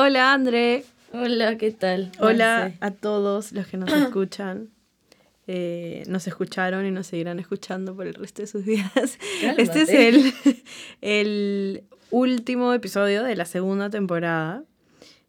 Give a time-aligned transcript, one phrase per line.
[0.00, 0.84] Hola, André.
[1.12, 2.12] Hola, ¿qué tal?
[2.20, 4.68] Hola a todos los que nos escuchan.
[5.48, 9.18] Eh, nos escucharon y nos seguirán escuchando por el resto de sus vidas.
[9.56, 10.32] Este es el,
[11.00, 11.82] el
[12.12, 14.62] último episodio de la segunda temporada.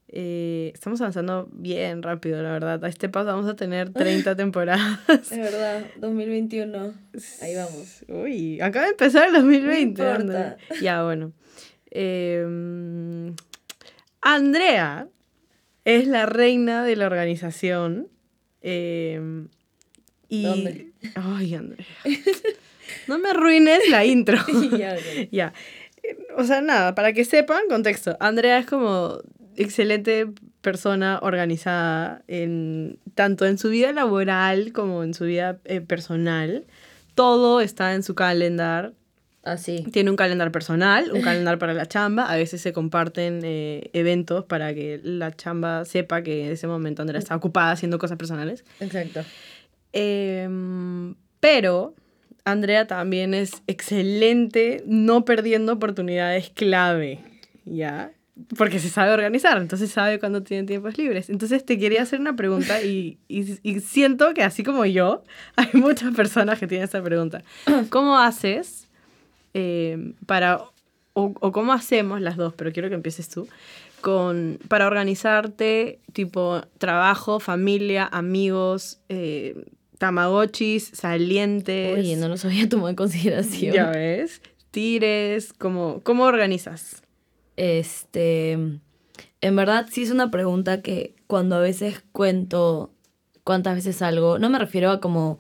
[0.07, 2.85] Eh, estamos avanzando bien rápido, la verdad.
[2.85, 4.99] A este paso vamos a tener 30 temporadas.
[5.09, 6.93] Es verdad, 2021.
[7.41, 8.05] Ahí vamos.
[8.07, 10.03] Uy, acaba de empezar el 2020.
[10.03, 10.57] No importa.
[10.79, 11.31] Ya, bueno.
[11.89, 13.33] Eh,
[14.21, 15.07] Andrea
[15.85, 18.07] es la reina de la organización.
[18.61, 19.47] eh,
[20.27, 20.43] y...
[20.43, 20.91] ¿Dónde?
[21.15, 21.85] Ay, Andrea.
[23.07, 24.37] No me arruines la intro.
[25.31, 25.53] Ya,
[26.37, 28.15] O sea, nada, para que sepan, contexto.
[28.19, 29.19] Andrea es como
[29.55, 30.27] excelente
[30.61, 36.65] persona organizada en tanto en su vida laboral como en su vida eh, personal.
[37.15, 38.93] Todo está en su calendar.
[39.51, 39.83] Así.
[39.91, 42.25] Tiene un calendar personal, un calendar para la chamba.
[42.31, 47.01] A veces se comparten eh, eventos para que la chamba sepa que en ese momento
[47.01, 48.63] Andrea está ocupada haciendo cosas personales.
[48.79, 49.21] Exacto.
[49.93, 51.95] Em, pero
[52.45, 57.19] Andrea también es excelente no perdiendo oportunidades clave,
[57.65, 58.11] ¿ya?
[58.57, 61.29] Porque se sabe organizar, entonces sabe cuándo tiene tiempos libres.
[61.29, 65.23] Entonces te quería hacer una pregunta y, y- y siento que así como yo,
[65.57, 67.43] hay muchas personas que tienen esta pregunta.
[67.89, 68.88] ¿Cómo haces
[69.53, 70.61] em, para,
[71.13, 73.47] o, o cómo hacemos las dos, pero quiero que empieces tú,
[74.01, 79.65] con, para organizarte, tipo trabajo, familia, amigos, eh,
[79.97, 81.97] tamagotchis, salientes.
[81.97, 83.73] Oye, no los había tomado en consideración.
[83.73, 84.41] Ya ves.
[84.71, 87.03] Tires, ¿cómo, ¿cómo organizas?
[87.57, 92.91] Este, en verdad sí es una pregunta que cuando a veces cuento
[93.43, 95.39] cuántas veces salgo, no me refiero a como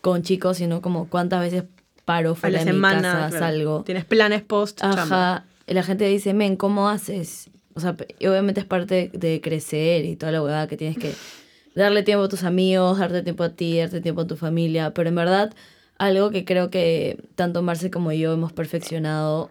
[0.00, 1.64] con chicos, sino como cuántas veces
[2.06, 3.38] paro A fuera la de mi casa, claro.
[3.38, 3.82] salgo.
[3.84, 4.82] Tienes planes post.
[4.82, 5.44] Ajá.
[5.66, 7.50] La gente dice, men, ¿cómo haces?
[7.74, 11.12] O sea, obviamente es parte de crecer y toda la huevada que tienes que
[11.74, 14.94] darle tiempo a tus amigos, darte tiempo a ti, darte tiempo a tu familia.
[14.94, 15.52] Pero en verdad,
[15.98, 19.50] algo que creo que tanto Marce como yo hemos perfeccionado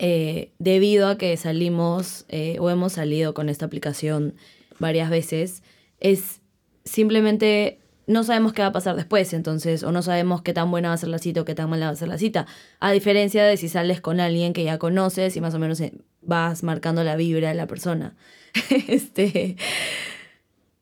[0.00, 4.34] eh, debido a que salimos eh, o hemos salido con esta aplicación
[4.78, 5.62] varias veces,
[6.00, 6.40] es
[6.84, 10.88] simplemente no sabemos qué va a pasar después, entonces, o no sabemos qué tan buena
[10.88, 12.46] va a ser la cita o qué tan mala va a ser la cita.
[12.80, 15.92] A diferencia de si sales con alguien que ya conoces y más o menos eh,
[16.22, 18.14] vas marcando la vibra de la persona.
[18.88, 19.56] este.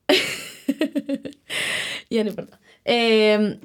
[2.09, 2.59] ya no importa.
[2.85, 3.59] Eh,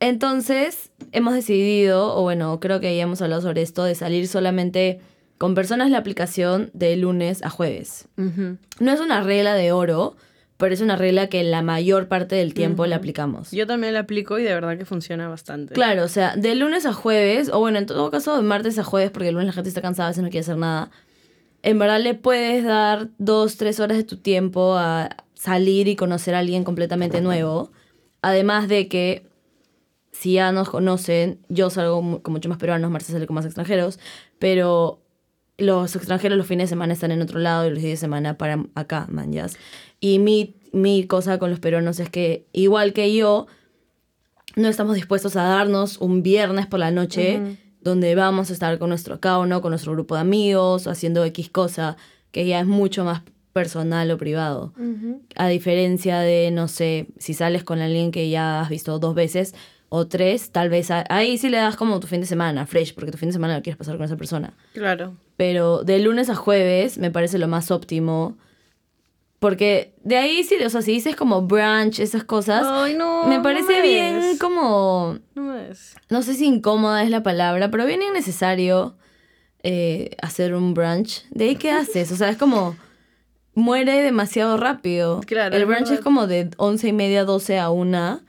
[0.00, 5.00] entonces, hemos decidido, o bueno, creo que ya hemos hablado sobre esto, de salir solamente
[5.38, 8.08] con personas la aplicación de lunes a jueves.
[8.16, 10.16] No es una regla de oro,
[10.58, 13.52] pero es una regla que la mayor parte del tiempo la aplicamos.
[13.52, 15.72] Yo también la aplico y de verdad que funciona bastante.
[15.72, 18.84] Claro, o sea, de lunes a jueves, o bueno, en todo caso, de martes a
[18.84, 20.90] jueves, porque el lunes la gente está cansada, a veces no quiere hacer nada.
[21.62, 26.34] En verdad le puedes dar dos, tres horas de tu tiempo a salir y conocer
[26.34, 27.70] a alguien completamente nuevo.
[28.20, 29.28] Además de que,
[30.10, 34.00] si ya nos conocen, yo salgo con mucho más peruanos, Marce sale con más extranjeros,
[34.40, 35.04] pero
[35.58, 38.38] los extranjeros los fines de semana están en otro lado y los días de semana
[38.38, 39.56] para acá, manjas.
[40.00, 43.46] Y mi, mi cosa con los peruanos es que, igual que yo,
[44.56, 47.56] no estamos dispuestos a darnos un viernes por la noche Ujú.
[47.80, 51.50] donde vamos a estar con nuestro cada uno, con nuestro grupo de amigos, haciendo X
[51.50, 51.96] cosa,
[52.32, 54.72] que ya es mucho más personal o privado.
[54.78, 55.22] Ujú.
[55.36, 59.54] A diferencia de, no sé, si sales con alguien que ya has visto dos veces
[59.88, 62.94] o tres, tal vez a- ahí sí le das como tu fin de semana, fresh,
[62.94, 64.54] porque tu fin de semana lo quieres pasar con esa persona.
[64.74, 65.14] Claro.
[65.38, 68.36] Pero de lunes a jueves me parece lo más óptimo.
[69.38, 73.24] Porque de ahí sí, o sea, si dices como brunch, esas cosas, Ay, no.
[73.28, 75.94] me no parece me bien como No me des.
[76.10, 78.96] no sé si incómoda es la palabra, pero bien innecesario
[79.62, 81.24] eh, hacer un brunch.
[81.30, 82.10] ¿De ahí qué haces?
[82.10, 82.76] O sea, es como
[83.54, 85.20] muere demasiado rápido.
[85.24, 88.24] Claro, El brunch es como de once y media, 12 a una.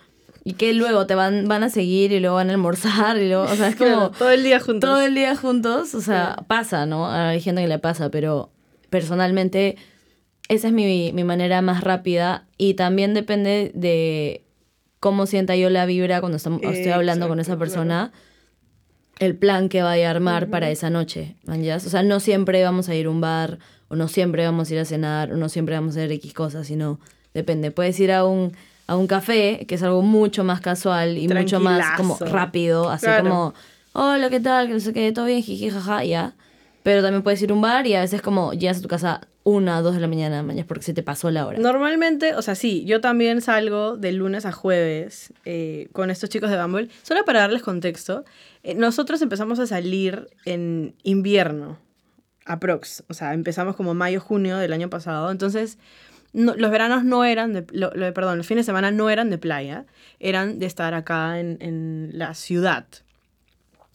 [0.49, 3.43] Y que luego te van, van a seguir y luego van a almorzar y luego,
[3.43, 4.89] o sea, es como Claro, todo el día juntos.
[4.89, 5.93] todo el día juntos.
[5.93, 7.07] O sea, pasa, ¿no?
[7.07, 8.49] Hay gente que le pasa, pero
[8.89, 9.77] personalmente
[10.47, 14.43] esa es mi, mi manera más rápida y también depende de
[14.99, 18.11] cómo sienta yo la vibra cuando estamos, estoy hablando con esa persona,
[19.19, 21.35] el plan que vaya a armar para esa noche.
[21.45, 21.85] ¿manjas?
[21.85, 24.73] O sea, no siempre vamos a ir a un bar, o no siempre vamos a
[24.73, 26.99] ir a cenar, o no siempre vamos a hacer X cosas, sino
[27.35, 27.69] depende.
[27.69, 28.53] Puedes ir a un,
[28.89, 33.05] a un café, que es algo mucho más casual y mucho más como rápido, así
[33.05, 33.23] Claro.
[33.23, 33.53] como,
[33.93, 34.67] hola, ¿qué tal?
[34.67, 36.33] Que no sé qué, todo bien, jiji, jaja, ya.
[36.83, 39.21] Pero también puedes ir a un bar y a veces como llegas a tu casa
[39.43, 41.57] una, dos de la mañana, mañana porque se te pasó la hora.
[41.59, 46.49] Normalmente, o sea, sí, yo también salgo de lunes a jueves eh, con estos chicos
[46.49, 46.89] de Bumble.
[47.03, 48.25] Solo para darles contexto,
[48.63, 51.77] eh, nosotros empezamos a salir en invierno.
[52.45, 53.03] aprox.
[53.09, 55.29] O sea, empezamos como mayo, junio del año pasado.
[55.31, 55.77] Entonces,
[56.33, 59.29] no- los veranos no eran, de, lo- lo- perdón, los fines de semana no eran
[59.29, 59.85] de playa,
[60.19, 62.85] eran de estar acá en, en la ciudad.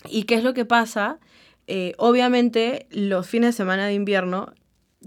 [0.08, 1.18] ¿Y qué es lo que pasa?
[1.66, 4.52] Eh, obviamente, los fines de semana de invierno,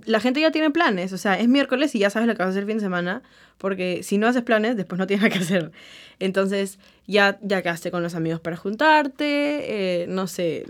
[0.06, 1.14] la gente ya tiene planes.
[1.14, 2.84] O sea, es miércoles y ya sabes lo que vas a hacer el fin de
[2.84, 3.22] semana,
[3.58, 5.72] porque si no haces planes, después no tienes nada que hacer.
[6.20, 10.66] Entonces, ya, ya quedaste con los amigos para juntarte, eh, no sé,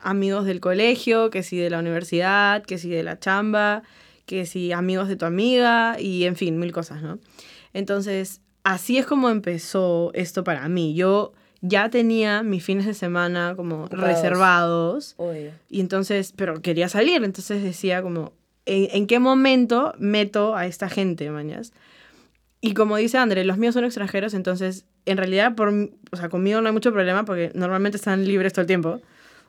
[0.00, 3.82] amigos del colegio, que si de la universidad, que si de la chamba,
[4.28, 7.18] que si amigos de tu amiga, y en fin, mil cosas, ¿no?
[7.72, 10.94] Entonces, así es como empezó esto para mí.
[10.94, 11.32] Yo
[11.62, 14.06] ya tenía mis fines de semana como Ocupados.
[14.06, 15.14] reservados.
[15.16, 15.50] Obvio.
[15.68, 18.32] Y entonces, pero quería salir, entonces decía como,
[18.66, 21.72] ¿en, en qué momento meto a esta gente, mañas?
[22.60, 25.72] Y como dice André, los míos son extranjeros, entonces, en realidad, por,
[26.10, 29.00] o sea, conmigo no hay mucho problema porque normalmente están libres todo el tiempo.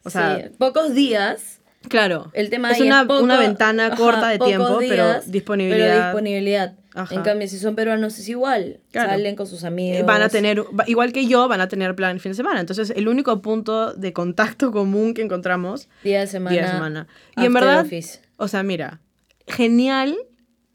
[0.04, 1.59] O sea, Sí, pocos días.
[1.88, 5.88] Claro, El tema es una, poco- una ventana ajá, corta de tiempo, pero disponibilidad.
[5.88, 6.76] Pero disponibilidad.
[6.96, 7.14] Ajá.
[7.16, 8.80] En cambio, si son peruanos es igual.
[8.92, 9.12] Claro.
[9.12, 10.00] Salen con sus amigos.
[10.00, 12.60] eh, van a tener, igual que yo, van a tener plan el fin de semana.
[12.60, 16.52] Entonces, el único punto de contacto común que encontramos, día de semana.
[16.52, 17.08] día de semana.
[17.38, 18.20] Y en verdad, office.
[18.38, 19.00] o sea, mira,
[19.48, 20.18] genial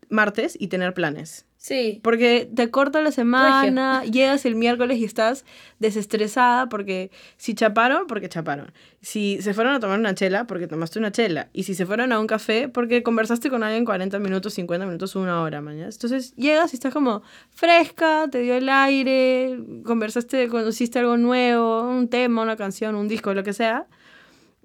[0.08, 1.46] martes y tener planes.
[1.64, 1.98] Sí.
[2.02, 5.46] Porque te corta la semana, llegas el miércoles y estás
[5.78, 8.70] desestresada porque si chaparon, porque chaparon.
[9.00, 11.48] Si se fueron a tomar una chela, porque tomaste una chela.
[11.54, 15.16] Y si se fueron a un café, porque conversaste con alguien 40 minutos, 50 minutos,
[15.16, 15.88] una hora, mañana.
[15.90, 22.08] Entonces llegas y estás como fresca, te dio el aire, conversaste, conociste algo nuevo, un
[22.08, 23.86] tema, una canción, un disco, lo que sea.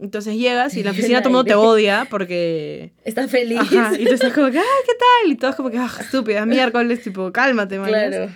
[0.02, 2.94] Entonces llegas y la oficina todo el mundo te odia porque...
[3.04, 3.60] Estás feliz.
[3.60, 5.32] Ajá, y tú estás como que, ay, ¿qué tal?
[5.32, 7.90] Y todos como que, ah, estúpida, es miércoles, tipo, cálmate, man.
[7.90, 8.30] claro.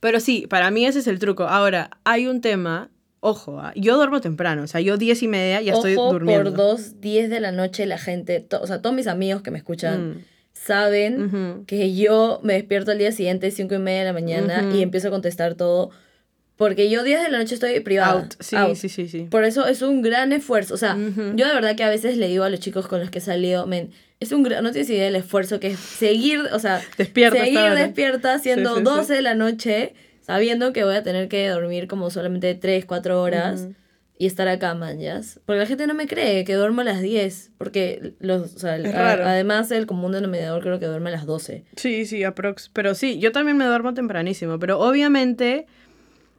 [0.00, 1.44] Pero sí, para mí ese es el truco.
[1.44, 2.90] Ahora, hay un tema,
[3.20, 6.50] ojo, ah, yo duermo temprano, o sea, yo diez y media ya estoy durmiendo.
[6.50, 9.50] por dos, 10 de la noche la gente, to- o sea, todos mis amigos que
[9.50, 10.24] me escuchan Mm.
[10.52, 14.82] saben que yo me despierto al día siguiente, 5 y media de la mañana, y
[14.82, 15.90] empiezo a contestar todo.
[16.56, 18.12] Porque yo 10 de la noche estoy privada.
[18.22, 18.34] Out.
[18.40, 18.76] Sí, out.
[18.76, 19.26] sí, sí, sí.
[19.30, 20.72] Por eso es un gran esfuerzo.
[20.74, 23.10] O sea, yo de verdad que a veces le digo a los chicos con los
[23.10, 26.40] que he salido, men, es un gran, no tienes idea del esfuerzo que es seguir,
[26.52, 28.96] o sea, Despierta seguir despierta siendo Sí, sí, sí.
[28.96, 33.20] 12 de la noche, sabiendo que voy a tener que dormir como solamente 3, 4
[33.20, 33.68] horas
[34.18, 35.20] y estar acá, man, ¿ya?
[35.44, 38.78] Porque la gente no me cree que duermo a las 10, porque los, o sea,
[38.78, 41.64] Es a- además el común denominador creo que duerme a las 12.
[41.76, 42.70] Sí, sí, aprox.
[42.72, 45.66] Pero sí, yo también me duermo tempranísimo, pero obviamente,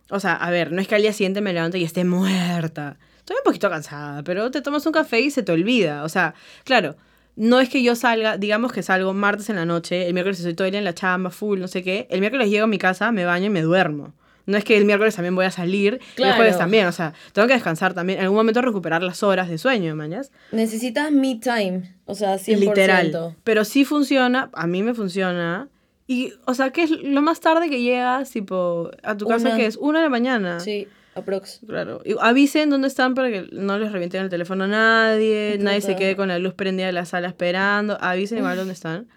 [0.09, 2.97] o sea, a ver, no es que al día siguiente me levanto y esté muerta.
[3.17, 6.03] Estoy un poquito cansada, pero te tomas un café y se te olvida.
[6.03, 6.33] O sea,
[6.63, 6.95] claro,
[7.35, 10.53] no es que yo salga, digamos que salgo martes en la noche, el miércoles estoy
[10.53, 12.07] todo el día en la chamba, full, no sé qué.
[12.09, 14.13] El miércoles llego a mi casa, me baño y me duermo.
[14.45, 16.35] No es que el miércoles también voy a salir y el Claro.
[16.37, 18.19] jueves también, o sea, tengo que descansar también.
[18.19, 20.31] En algún momento recuperar las horas de sueño, mañas.
[20.53, 22.57] Necesitas me time, o sea, 100%.
[22.59, 23.35] Literal.
[23.43, 25.67] Pero sí funciona, a mí me funciona.
[26.07, 29.65] Y, o sea, ¿qué es lo más tarde que llegas, tipo, a tu casa, que
[29.65, 29.75] es?
[29.75, 30.59] Una de la mañana.
[30.61, 31.59] Sí, aprox.
[31.67, 32.01] Claro.
[32.05, 35.97] Y avisen dónde están para que no les revienten el teléfono a nadie, nadie se
[35.97, 37.97] quede con la luz prendida de la sala esperando.
[37.99, 39.07] Avisen igual dónde están.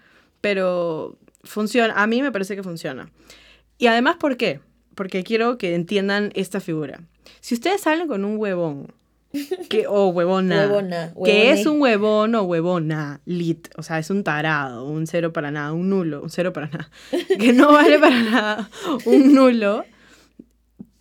[0.41, 3.09] Pero funciona, a mí me parece que funciona.
[3.77, 4.59] Y además, ¿por qué?
[4.93, 6.99] Porque quiero que entiendan esta figura.
[7.39, 8.93] Si ustedes salen con un huevón,
[9.69, 14.23] que, o huevona, Huevona, que es un huevón o huevona, lit, o sea, es un
[14.23, 16.89] tarado, un cero para nada, un nulo, un cero para nada,
[17.39, 18.69] que no vale para nada,
[19.05, 19.85] un nulo,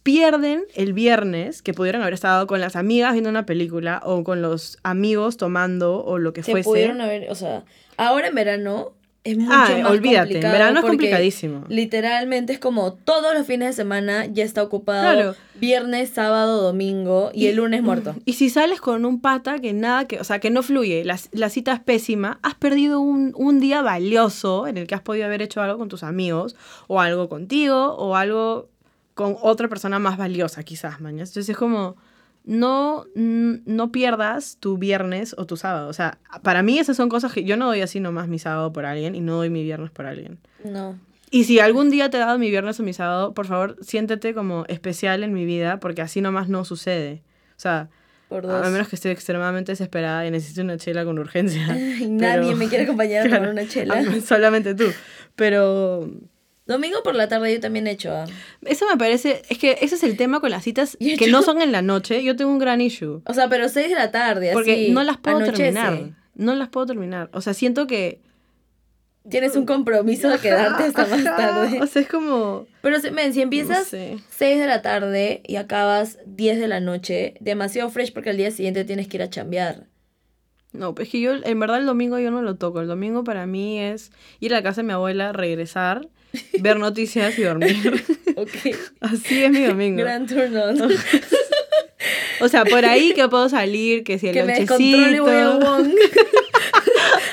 [0.03, 4.43] pierden el viernes, que pudieron haber estado con las amigas viendo una película o con
[4.43, 6.69] los amigos tomando o lo que Se fuese.
[6.69, 7.65] pudieron haber, o sea,
[7.97, 8.93] ahora en verano
[9.33, 11.65] es mucho Ah, más olvídate, en complicado verano es complicadísimo.
[11.69, 15.03] Literalmente es como todos los fines de semana ya está ocupado.
[15.03, 15.35] Claro.
[15.55, 18.15] Viernes, sábado, domingo y, el lunes muerto.
[18.25, 21.19] Y si sales con un pata que nada, que, o sea, que no fluye, la,
[21.33, 25.27] la cita es pésima, has perdido un, un día valioso en el que has podido
[25.27, 26.57] haber hecho algo con tus amigos,
[26.87, 28.69] o algo contigo, o algo
[29.15, 31.25] con otra persona más valiosa, quizás, mañana.
[31.25, 31.97] Entonces es como,
[32.45, 35.89] no, no pierdas tu viernes o tu sábado.
[35.89, 38.73] O sea, para mí esas son cosas que yo no doy así nomás mi sábado
[38.73, 40.39] por alguien y no doy mi viernes por alguien.
[40.65, 40.99] No.
[41.31, 44.35] Y si algún día te he dado mi viernes o mi sábado, por favor, siéntete
[44.35, 47.23] como especial en mi vida, porque así nomás no sucede.
[47.57, 47.89] O sea,
[48.29, 48.67] Por dos.
[48.67, 51.67] a menos que esté extremadamente desesperada y necesite una chela con urgencia.
[52.09, 54.03] Nadie me quiere acompañar a tomar una chela.
[54.27, 54.87] Solamente tú.
[55.37, 56.11] Pero
[56.71, 58.13] Domingo por la tarde yo también he hecho.
[58.13, 58.27] ah.
[58.65, 61.61] eso me parece, es que ese es el tema con las citas que no son
[61.63, 62.23] en la noche.
[62.23, 63.23] Yo tengo un gran issue.
[63.27, 65.63] O sea, pero 6 de la tarde, Porque así, no las puedo anochece.
[65.73, 66.11] terminar.
[66.35, 67.29] No las puedo terminar.
[67.33, 68.21] O sea, siento que...
[69.29, 71.81] Tienes un compromiso de quedarte hasta más tarde.
[71.83, 72.67] O sea, es como...
[72.81, 74.17] Pero si, men, si No empiezas sé.
[74.31, 78.51] 6 de la tarde y acabas 10 de la noche, demasiado fresh porque al día
[78.51, 79.87] siguiente tienes que ir a chambear.
[80.73, 82.81] No, pues que yo, en verdad el domingo yo no lo toco.
[82.81, 86.09] El domingo para mí es ir a la casa de mi abuela, regresar,
[86.61, 88.05] ver noticias y dormir.
[88.37, 88.75] Ok.
[89.01, 90.01] Así es mi domingo.
[90.01, 90.93] Gran turn on.
[92.41, 95.61] O sea, por ahí que puedo salir, que si el que me voy a lonchecito.
[95.61, 95.93] Wong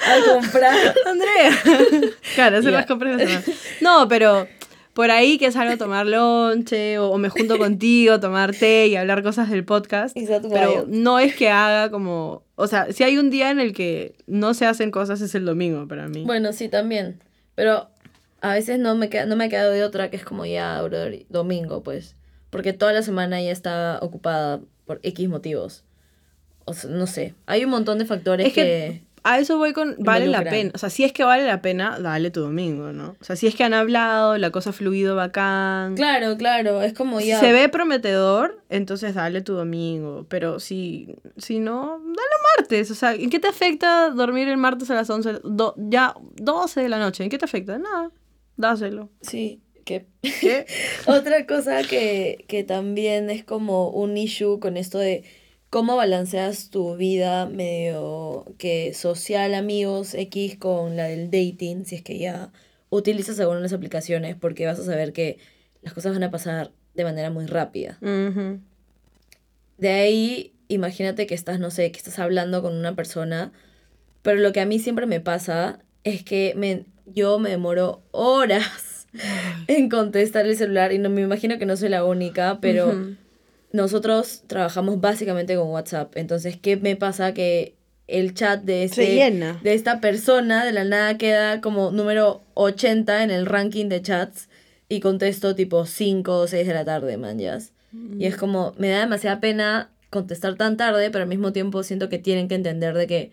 [0.08, 0.96] a comprar.
[1.06, 1.52] Andrea.
[2.36, 3.60] Claro, hacer las compras de la semana.
[3.80, 4.48] No, pero
[4.94, 8.88] por ahí que salgo a tomar lonche o, o me junto contigo a tomar té
[8.88, 10.18] y hablar cosas del podcast.
[10.18, 12.44] Exacto, Pero no es que haga como...
[12.56, 15.46] O sea, si hay un día en el que no se hacen cosas es el
[15.46, 16.24] domingo para mí.
[16.26, 17.22] Bueno, sí, también.
[17.54, 17.90] Pero
[18.42, 20.82] a veces no me, queda, no me ha quedado de otra que es como ya,
[20.82, 22.16] brother, domingo, pues.
[22.50, 25.84] Porque toda la semana ya está ocupada por X motivos.
[26.66, 27.34] O sea, no sé.
[27.46, 28.62] Hay un montón de factores es que...
[28.62, 29.96] que a eso voy con...
[30.00, 30.72] Vale la pena.
[30.74, 33.18] O sea, si es que vale la pena, dale tu domingo, ¿no?
[33.20, 35.96] O sea, si es que han hablado, la cosa ha fluido bacán.
[35.96, 36.82] Claro, claro.
[36.82, 37.38] Es como ya...
[37.42, 40.26] Se ve prometedor, entonces dale tu domingo.
[40.30, 42.90] Pero si, si no, dale martes.
[42.92, 45.40] O sea, ¿en qué te afecta dormir el martes a las 11?
[45.44, 47.26] do- ya 12 de la noche.
[47.26, 47.78] ¿En qué te afecta?
[47.78, 48.12] Nada.
[48.58, 49.10] Dáselo.
[49.22, 50.06] Sí, que...
[50.22, 50.66] ¿Qué?
[51.08, 55.24] Otra cosa que, que también es como un issue con esto de
[55.70, 62.02] cómo balanceas tu vida medio que social, amigos, X con la del dating, si es
[62.02, 62.52] que ya
[62.90, 65.38] utilizas alguna de las aplicaciones, porque vas a saber que
[65.82, 68.00] las cosas van a pasar de manera muy rápida.
[69.78, 73.52] De ahí, imagínate que estás, no sé, que estás hablando con una persona,
[74.22, 79.08] pero lo que a mí siempre me pasa es que me, yo me demoro horas
[79.68, 82.94] en contestar el celular y no me imagino que no soy la única, pero
[83.72, 86.16] nosotros trabajamos básicamente con WhatsApp.
[86.16, 87.34] Entonces, ¿qué me pasa?
[87.34, 87.76] Que
[88.08, 89.60] el chat de, Se este, llena.
[89.64, 94.48] de esta persona de la nada queda como número 80 en el ranking de chats
[94.90, 97.74] y contesto tipo 5 o 6 de la tarde, man, yas.
[98.20, 102.10] Y es como, me da demasiada pena contestar tan tarde, pero al mismo tiempo siento
[102.10, 103.32] que tienen que entender de que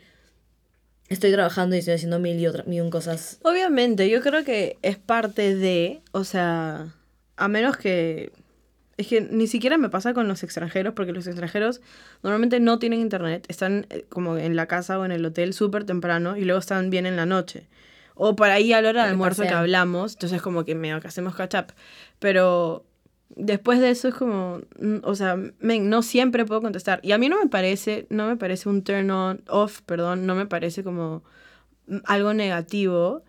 [1.08, 3.38] estoy trabajando y estoy haciendo mil y, otra, mil un cosas.
[3.42, 6.94] Obviamente, yo creo que es parte de, o sea,
[7.36, 8.32] a menos que...
[8.96, 11.80] Es que ni siquiera me pasa con los extranjeros, porque los extranjeros
[12.22, 15.84] normalmente no tienen internet, están eh, como en la casa o en el hotel súper
[15.84, 17.66] temprano y luego están bien en la noche.
[18.14, 21.00] O por ahí a la hora del Porque almuerzo que hablamos, entonces como que medio
[21.00, 21.74] que hacemos catch up.
[22.20, 22.84] Pero
[23.36, 24.60] después de eso es como,
[25.02, 27.00] o sea, men, no siempre puedo contestar.
[27.02, 30.34] Y a mí no me parece, no me parece un turn on, off, perdón, no
[30.34, 31.22] me parece como
[31.86, 33.22] mm, algo negativo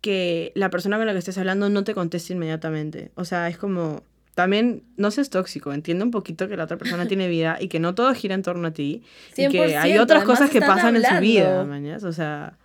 [0.00, 3.10] que la persona con la que estés hablando no te conteste inmediatamente.
[3.16, 4.02] O sea, es como,
[4.34, 7.80] también no seas tóxico, entiende un poquito que la otra persona tiene vida y que
[7.80, 9.02] no todo gira en torno a ti.
[9.36, 12.04] Y que hay 100%, otras cosas que pasan en su vida, mañas.
[12.04, 12.56] O sea...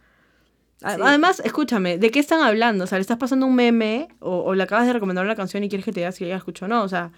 [0.82, 2.84] Además, escúchame, ¿de qué están hablando?
[2.84, 5.64] O sea, le estás pasando un meme o, o le acabas de recomendar una canción
[5.64, 6.84] y quieres que te diga si ella escuchó o no.
[6.84, 7.12] O sea,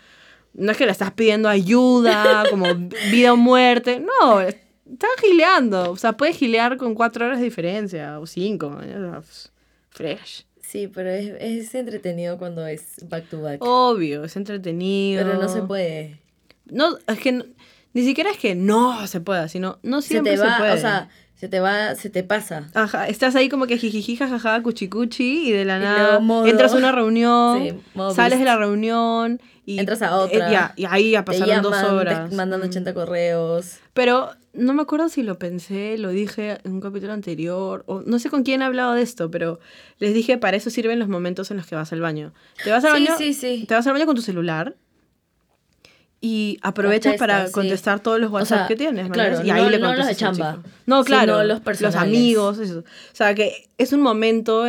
[0.54, 2.66] no es que le estás pidiendo ayuda, como
[3.12, 4.00] vida o muerte.
[4.00, 5.92] No, están gileando.
[5.92, 8.78] O sea, puedes gilear con cuatro horas de diferencia o cinco.
[8.80, 9.50] pf,
[9.90, 10.46] fresh.
[10.62, 13.58] Sí, pero es, es entretenido cuando es back to back.
[13.64, 15.26] Obvio, es entretenido.
[15.26, 16.20] pero no se puede.
[16.66, 17.46] No, es que no-
[17.94, 20.74] ni siquiera es que no se pueda, sino no Se siempre se, puede.
[20.74, 22.68] o sea, se te va, se te pasa.
[22.74, 26.74] Ajá, estás ahí como que jijiji, jajaja, cuchicuchi y de la Y nada modo- entras
[26.74, 27.74] a una reunión, Sí,
[28.16, 30.52] sales de la reunión y Entras a eh, otra.
[30.52, 32.34] ya, y ahí ya pasaron dos llaman, te horas.
[32.34, 32.64] mandan Mm.
[32.64, 33.78] 80 correos.
[33.94, 38.18] Pero no me acuerdo si lo pensé, lo dije en un capítulo anterior, o no
[38.18, 39.60] sé con quién he hablado de esto, pero
[40.00, 42.34] les dije, para eso sirven los momentos en los que vas al baño.
[42.64, 43.66] Te vas al Sí, baño, sí, sí.
[43.68, 44.76] te vas al baño con tu celular
[46.20, 47.54] y aprovechas Contestas, para sí.
[47.54, 49.10] contestar todos los WhatsApp sea, que tienes.
[49.12, 50.70] claro, y ahí no- le no los de contestas chamba, chico.
[50.86, 52.80] No, claro, los los, amigos, eso.
[52.80, 52.84] O
[53.16, 54.66] sea, que es un momento,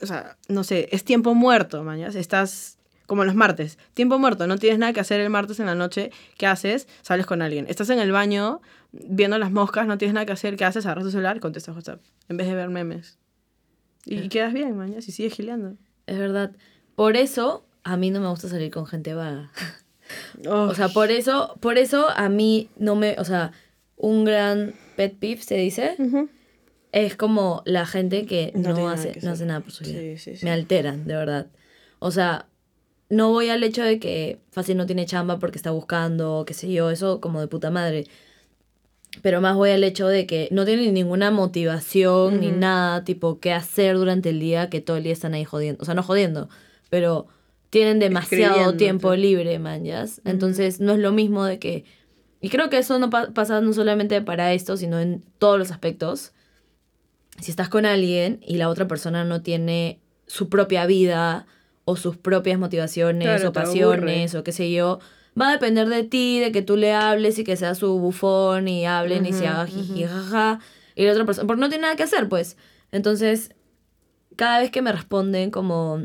[0.00, 2.14] o sea, no sé, es tiempo muerto, mañas.
[2.14, 2.76] Estás
[3.06, 6.12] como los martes, tiempo muerto, no tienes nada que hacer el martes en la noche,
[6.38, 6.86] ¿qué haces?
[7.02, 7.66] Sales con alguien.
[7.68, 8.60] Estás en el baño
[8.92, 10.84] viendo las moscas, no tienes nada que hacer, ¿qué haces?
[10.86, 13.18] Agarras tu celular y contestas WhatsApp, en vez de ver memes.
[14.04, 15.76] Y, y quedas bien, mañas, y sigues gileando.
[16.06, 16.52] Es verdad.
[16.94, 19.50] Por eso a mí no me gusta salir con gente vaga.
[20.48, 23.52] Oh, O sea, por eso, por eso a mí no me, o sea,
[23.96, 26.28] un gran pet peeve se dice, ujú.
[26.92, 29.98] es como la gente que No no, hace, que no hace nada por su vida.
[30.00, 30.44] Sí, sí, sí.
[30.44, 31.46] Me alteran, de verdad.
[31.98, 32.46] O sea,
[33.08, 36.72] no voy al hecho de que fácil no tiene chamba porque está buscando, qué sé
[36.72, 38.06] yo, eso como de puta madre.
[39.22, 42.58] Pero más voy al hecho de que no tienen ninguna motivación ni Ujú.
[42.60, 45.82] nada, tipo, qué hacer durante el día, que todo el día están ahí jodiendo.
[45.82, 46.48] O sea, no jodiendo,
[46.90, 47.26] pero
[47.70, 50.20] tienen demasiado tiempo libre, man, ¿yas?
[50.24, 51.84] Entonces, no es lo mismo de que...
[52.40, 55.70] Y creo que eso no pa- pasa no solamente para esto, sino en todos los
[55.70, 56.32] aspectos.
[57.38, 61.46] Si estás con alguien y la otra persona no tiene su propia vida
[61.84, 65.00] o sus propias motivaciones Claro, o pasiones o qué sé yo,
[65.40, 68.68] va a depender de ti, de que tú le hables y que sea su bufón
[68.68, 70.60] y hablen y se haga jiji, jaja.
[70.94, 72.56] Y la otra persona, porque no tiene nada que hacer, pues.
[72.90, 73.54] Entonces,
[74.36, 76.00] cada vez que me responden como,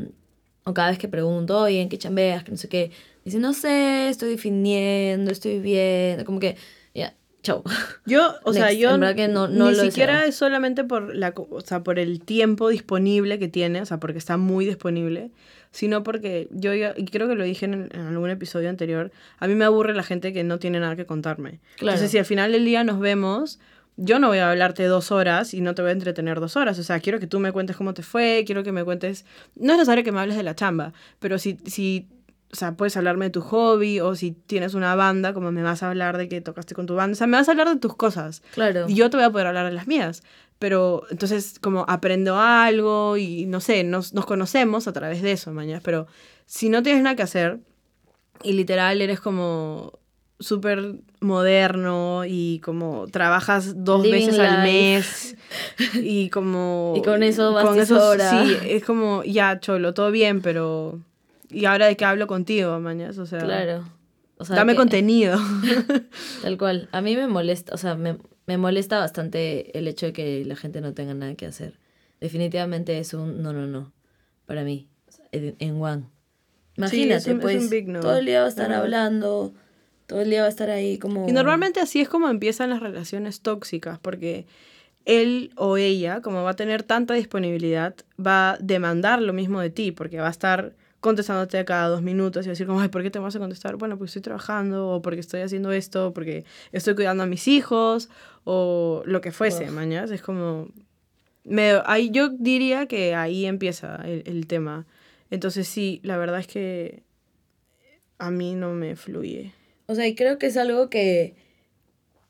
[0.66, 2.42] o cada vez que pregunto, oye, ¿en qué chambeas?
[2.44, 2.90] Que no sé qué,
[3.24, 6.56] dicen, no sé, estoy definiendo, estoy viendo, como que,
[6.94, 7.62] ya, chao.
[8.06, 8.78] Yo, o sea, Next.
[8.80, 10.28] yo En verdad que no- no ni lo siquiera deseo.
[10.28, 14.18] es solamente por la, o sea, por el tiempo disponible que tiene, o sea, porque
[14.18, 15.30] está muy disponible,
[15.70, 19.54] sino porque yo y creo que lo dije en, en algún episodio anterior, a mí
[19.54, 21.60] me aburre la gente que no tiene nada que contarme.
[21.76, 21.92] Claro.
[21.94, 23.58] Entonces, si al final del día nos vemos,
[23.96, 26.78] yo no voy a hablarte dos horas y no te voy a entretener dos horas.
[26.78, 29.24] O sea, quiero que tú me cuentes cómo te fue, quiero que me cuentes.
[29.54, 32.08] No es necesario que me hables de la chamba, pero si, si
[32.52, 35.82] o sea, puedes hablarme de tu hobby o si tienes una banda, como me vas
[35.82, 37.12] a hablar de que tocaste con tu banda.
[37.12, 38.42] O sea, me vas a hablar de tus cosas.
[38.54, 38.86] Claro.
[38.88, 40.22] Y yo te voy a poder hablar de las mías.
[40.58, 45.52] Pero entonces, como aprendo algo y no sé, nos, nos conocemos a través de eso,
[45.52, 45.80] mañana.
[45.82, 46.06] Pero
[46.46, 47.60] si no tienes nada que hacer
[48.42, 49.98] y literal eres como
[50.38, 54.66] súper moderno y como trabajas dos Living veces al life.
[54.66, 55.36] mes
[56.02, 56.94] y como...
[56.96, 58.30] Y con eso vas y eso, sobra.
[58.46, 61.00] Sí, es como, ya, cholo, todo bien, pero...
[61.50, 63.40] Y ahora de qué hablo contigo, mañas, o sea...
[63.40, 63.84] Claro.
[64.38, 65.38] O sea, dame que- contenido.
[66.42, 66.88] Tal cual.
[66.92, 70.56] A mí me molesta, o sea, me, me molesta bastante el hecho de que la
[70.56, 71.78] gente no tenga nada que hacer.
[72.20, 73.92] Definitivamente es un no, no, no.
[74.44, 74.88] Para mí.
[75.32, 76.04] En, en One.
[76.76, 77.62] Imagínate, es un- es pues.
[77.62, 78.00] un big no.
[78.00, 78.82] Todo el día va a estar Ajá.
[78.82, 79.54] hablando.
[80.06, 81.28] Todo el día va a estar ahí como.
[81.28, 84.46] Y normalmente así es como empiezan las relaciones tóxicas, porque
[85.04, 87.94] él o ella, como va a tener tanta disponibilidad,
[88.24, 92.02] va a demandar lo mismo de ti, porque va a estar contestándote a cada dos
[92.02, 93.76] minutos y va a decir como, ay, ¿por qué te vas a contestar?
[93.76, 97.46] Bueno, porque estoy trabajando, o porque estoy haciendo esto, o porque estoy cuidando a mis
[97.46, 98.08] hijos,
[98.44, 100.10] o lo que fuese, mañas.
[100.10, 100.68] Es como...
[101.44, 104.86] Me, ahí, yo diría que ahí empieza el, el tema.
[105.30, 107.04] Entonces sí, la verdad es que
[108.18, 109.52] a mí no me fluye.
[109.86, 111.34] O sea, y creo que es algo que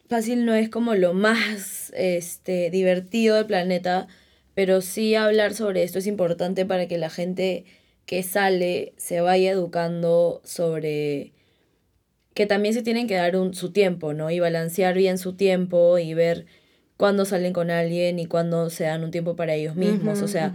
[0.08, 4.06] fácil no es como lo más este, divertido del planeta,
[4.54, 7.64] pero sí hablar sobre esto es importante para que la gente
[8.06, 11.32] que sale se vaya educando sobre
[12.34, 14.30] que también se tienen que dar un, su tiempo, ¿no?
[14.30, 16.46] Y balancear bien su tiempo y ver
[16.96, 20.22] cuándo salen con alguien y cuándo se dan un tiempo para ellos mismos.
[20.22, 20.52] o sea,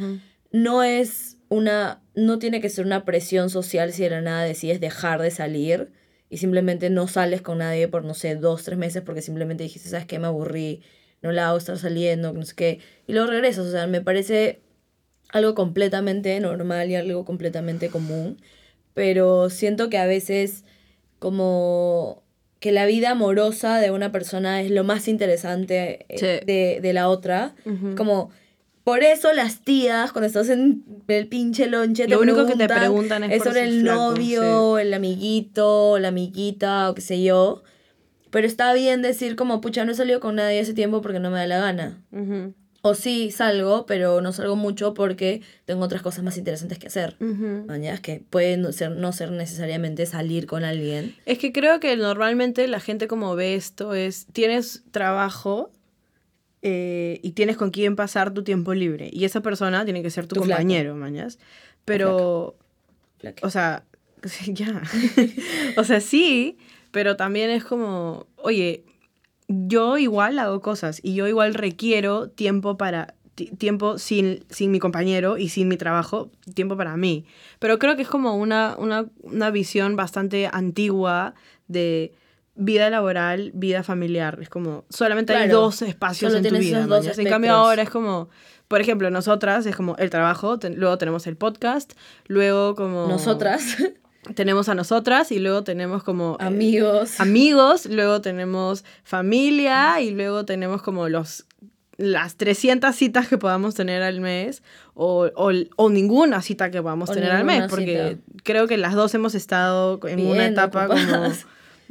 [0.52, 4.80] no es una, no tiene que ser una presión social si de la nada decides
[4.80, 5.92] dejar de salir
[6.32, 9.90] y simplemente no sales con nadie por, no sé, dos, tres meses porque simplemente dijiste,
[9.90, 10.18] ¿sabes qué?
[10.18, 10.82] Me aburrí,
[11.22, 12.80] no la hago estar saliendo, no sé qué.
[13.06, 14.62] Y luego regresas, o sea, me parece
[15.30, 18.42] algo completamente normal y algo completamente común,
[18.94, 20.64] pero siento que a veces
[21.20, 22.24] como
[22.60, 26.46] que la vida amorosa de una persona es lo más interesante eh, Sí.
[26.46, 27.56] de, de la otra.
[27.98, 28.32] Como,
[28.84, 33.24] por eso las tías, cuando estás en el pinche lonche, Lo único que te preguntan
[33.24, 37.64] es por sobre el flaco, novio, el amiguito, la amiguita, o qué sé yo.
[38.32, 41.30] Pero está bien decir como, pucha, no he salido con nadie hace tiempo porque no
[41.30, 42.02] me da la gana.
[42.82, 47.18] O sí, salgo, pero no salgo mucho porque tengo otras cosas más interesantes que hacer.
[47.20, 51.16] Mañas que pueden no ser, no ser necesariamente salir con alguien.
[51.28, 55.70] Es que creo que normalmente la gente como ve esto es, tienes trabajo
[56.62, 59.10] eh, y tienes con quién pasar tu tiempo libre.
[59.12, 61.40] Y esa persona tiene que ser tu, compañero, mañas.
[61.86, 62.56] Pero,
[63.18, 63.46] Flaca.
[63.46, 63.84] o sea,
[64.48, 64.82] ya.
[65.78, 66.58] o sea, sí,
[66.92, 68.84] pero también es como, oye,
[69.48, 74.80] yo igual hago cosas y yo igual requiero tiempo para ti- tiempo sin, sin mi
[74.80, 77.26] compañero y sin mi trabajo, tiempo para mí.
[77.60, 81.34] Pero creo que es como una, una, una visión bastante antigua
[81.68, 82.14] de
[82.56, 84.40] vida laboral, vida familiar.
[84.42, 86.86] Es como, solamente hay dos espacios en tu vida.
[86.86, 87.18] dos.
[87.18, 88.30] En cambio ahora es como,
[88.68, 91.94] por ejemplo, nosotras es como el trabajo, luego tenemos el podcast,
[92.28, 93.08] luego como...
[93.08, 93.78] Nosotras,
[94.36, 96.38] Tenemos a nosotras y luego tenemos como...
[96.40, 97.20] eh, amigos.
[97.20, 101.48] amigos, luego tenemos familia y luego tenemos como los
[101.98, 107.10] las 300 citas que podamos tener al mes o, o, o ninguna cita que podamos
[107.10, 108.42] O tener al mes, porque cita.
[108.44, 111.32] creo que las dos hemos estado en Bien una etapa como...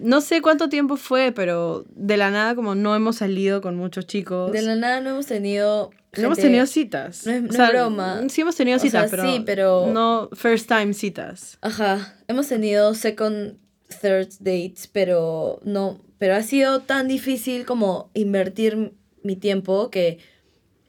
[0.02, 4.06] No sé cuánto tiempo fue, pero de la nada como no hemos salido con muchos
[4.06, 4.50] chicos.
[4.52, 5.90] De la nada no hemos tenido.
[6.16, 7.26] no hemos tenido citas.
[7.26, 8.22] no es- no O es sea, broma.
[8.28, 11.58] Sí hemos tenido O sea, citas, pero, sí, pero- no first time citas.
[11.60, 13.56] Ajá, hemos tenido second,
[14.00, 20.18] third dates, pero no, pero ha sido tan difícil como invertir mi tiempo que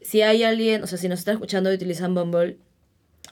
[0.01, 2.57] si hay alguien, o sea, si nos está escuchando y utilizan Bumble,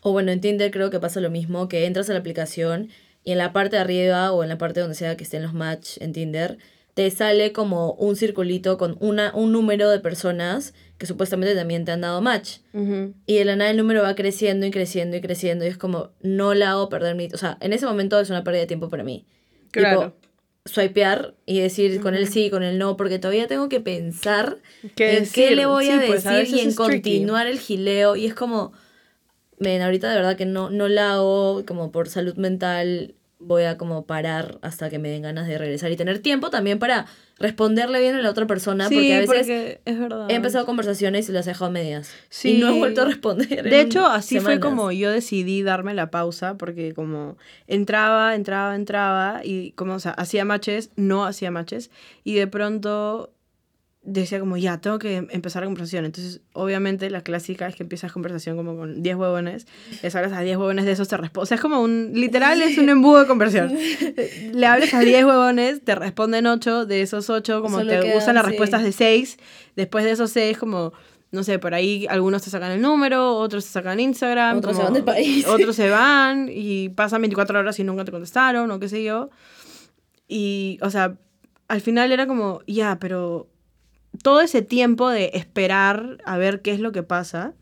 [0.02, 2.90] o bueno, en Tinder creo que pasa lo mismo, que entras a la aplicación
[3.24, 5.54] y en la parte de arriba o en la parte donde sea que estén los
[5.54, 6.58] match en Tinder,
[6.94, 11.92] te sale como un circulito con una, un número de personas que supuestamente también te
[11.94, 12.58] han dado match.
[13.26, 15.64] Y de la nada el número va creciendo y creciendo y creciendo.
[15.64, 17.28] Y es como, no la hago perder mi...
[17.34, 19.26] O sea, en ese momento es una pérdida de tiempo para mí.
[19.72, 20.00] Claro.
[20.02, 20.16] Tipo,
[20.66, 24.58] swipear y decir con él sí, con él no, porque todavía tengo que pensar
[24.96, 26.76] ¿Qué en qué le voy Sí, a pues, a decir y en tricky.
[26.76, 28.18] continuar el gileo.
[28.18, 28.74] Y es como,
[29.60, 33.16] ven, ahorita de verdad que no, no la hago como por salud mental.
[33.42, 36.78] Voy a como parar hasta que me den ganas de regresar y tener tiempo también
[36.78, 37.06] para
[37.38, 41.48] responderle bien a la otra persona, porque a veces es he empezado conversaciones y las
[41.48, 42.12] he dejado medias.
[42.28, 42.58] Sí.
[42.58, 43.64] Y no he vuelto a responder.
[43.64, 49.40] De hecho, así fue como yo decidí darme la pausa, porque como entraba, entraba, entraba,
[49.46, 51.92] y como, o sea, hacía matches, no hacía matches,
[52.26, 53.32] y de pronto
[54.12, 56.06] decía como, ya, tengo que empezar la conversación.
[56.06, 59.68] Entonces, obviamente, la clásica es que empiezas conversación como con 10 huevones,
[60.04, 61.44] les hablas a 10 huevones de esos, te responden.
[61.44, 63.78] O sea, es como un, literal, es un embudo de conversación.
[64.54, 68.14] Le hablas a 10 huevones, te responden 8, de esos 8, como Solo te quedan,
[68.14, 68.50] gustan las sí.
[68.50, 69.38] respuestas de 6,
[69.76, 70.94] después de esos 6, como
[71.32, 74.58] no sé, por ahí algunos te sacan el número, otros te sacan Instagram.
[74.58, 75.46] Otros se como- van del país.
[75.46, 79.30] Otros se van y pasan 24 horas y nunca te contestaron o qué sé yo.
[80.28, 81.16] Y, o sea,
[81.68, 83.48] al final era como, ya, pero
[84.22, 87.54] todo ese tiempo de esperar a ver qué es lo que pasa,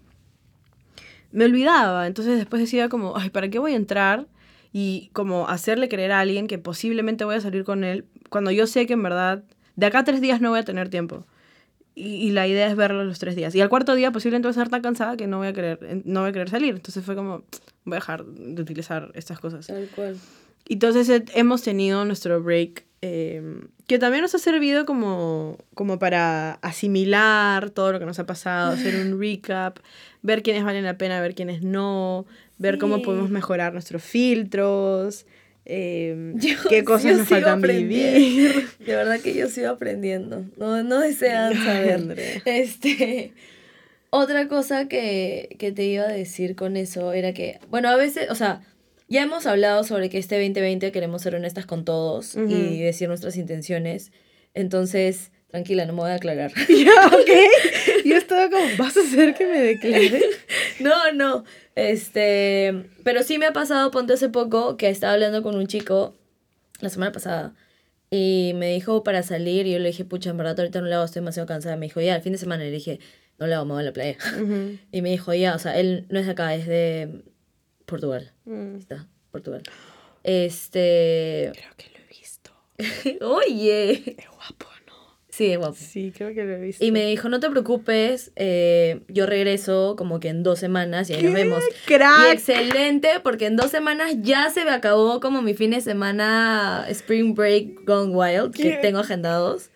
[1.32, 2.08] me olvidaba.
[2.08, 4.28] Entonces después decía como, ay, ¿para qué voy a entrar?
[4.74, 8.68] Y como hacerle creer a alguien que posiblemente voy a salir con él cuando yo
[8.68, 9.44] sé que en verdad
[9.76, 11.26] de acá a tres días no voy a tener tiempo.
[11.96, 13.56] Y, y la idea es verlo los tres días.
[13.56, 16.02] Y al cuarto día posiblemente voy a estar tan cansada que no voy a querer,
[16.06, 16.76] no voy a querer salir.
[16.76, 17.44] Entonces fue como,
[17.86, 19.68] voy a dejar de utilizar estas cosas.
[19.68, 20.18] Tal cual.
[20.70, 23.42] Entonces eh, hemos tenido nuestro break, eh,
[23.88, 28.72] que también nos ha servido como, como para asimilar todo lo que nos ha pasado,
[28.74, 29.78] hacer un recap,
[30.22, 32.26] ver quiénes valen la pena, ver quiénes no,
[32.58, 35.26] ver cómo podemos mejorar nuestros filtros,
[35.66, 38.68] eh, Yo- qué cosas yo nos faltan vivir.
[38.80, 40.46] De verdad que yo sigo aprendiendo.
[40.58, 41.94] No, no desean saber.
[41.94, 42.42] Andrea.
[42.46, 43.34] Este.
[44.10, 48.32] Otra cosa que, que te iba a decir con eso era que, bueno, a veces,
[48.32, 48.62] o sea,
[49.08, 52.50] ya hemos hablado sobre que este 2020 queremos ser honestas con todos Ujú.
[52.50, 54.12] y decir nuestras intenciones.
[54.54, 56.52] Entonces, tranquila, no me voy a aclarar.
[56.70, 58.04] ya, ok.
[58.06, 60.22] Yo estaba como, ¿vas a hacer que me declare?
[60.80, 61.44] No, no.
[61.76, 66.16] Este, pero sí me ha pasado, ponte hace poco, que estaba hablando con un chico
[66.82, 67.56] la semana pasada
[68.12, 70.96] y me dijo para salir y yo le dije, pucha, en verdad ahorita no le
[70.96, 71.76] hago, estoy demasiado cansada.
[71.78, 72.64] Me dijo, ya, el fin de semana.
[72.64, 73.00] Y le dije,
[73.40, 74.18] no le hago, me voy a la playa.
[74.42, 74.78] Ujú.
[74.92, 77.24] Y me dijo, ya, o sea, él no es de acá, es de
[77.88, 78.32] Portugal.
[78.46, 78.76] Mm.
[78.78, 79.64] Está, Portugal.
[80.24, 82.52] Este, Creo que lo he visto.
[83.26, 84.94] oye, Es guapo, ¿no?
[85.30, 85.76] sí, es guapo.
[85.80, 86.84] Sí, creo que lo he visto.
[86.84, 91.14] Y me dijo, no te preocupes, eh, yo regreso como que en dos semanas y
[91.14, 91.64] ahí nos ¡Qué vemos.
[91.64, 92.34] Y ¡Crack!
[92.34, 97.34] excelente, porque en dos semanas ya se me acabó como mi fin de semana Spring
[97.36, 99.70] Break Gone Wild, que tengo agendados.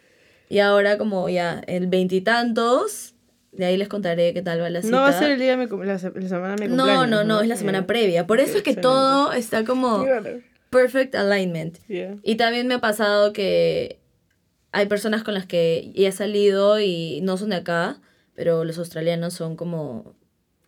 [0.49, 3.10] Y ahora como ya el veintitantos,
[3.51, 4.95] de ahí les contaré qué tal va la cita.
[4.95, 7.09] No va a ser el día de mi la, la semana de mi no, cumpleaños.
[7.09, 8.25] no, no, es la semana previa.
[8.27, 10.05] Por eso es que todo está como
[10.69, 11.77] perfect alignment.
[11.87, 12.15] Yeah.
[12.23, 13.99] Y también me ha pasado que
[14.71, 17.99] hay personas con las que he salido y no son de acá,
[18.35, 20.15] pero los australianos son como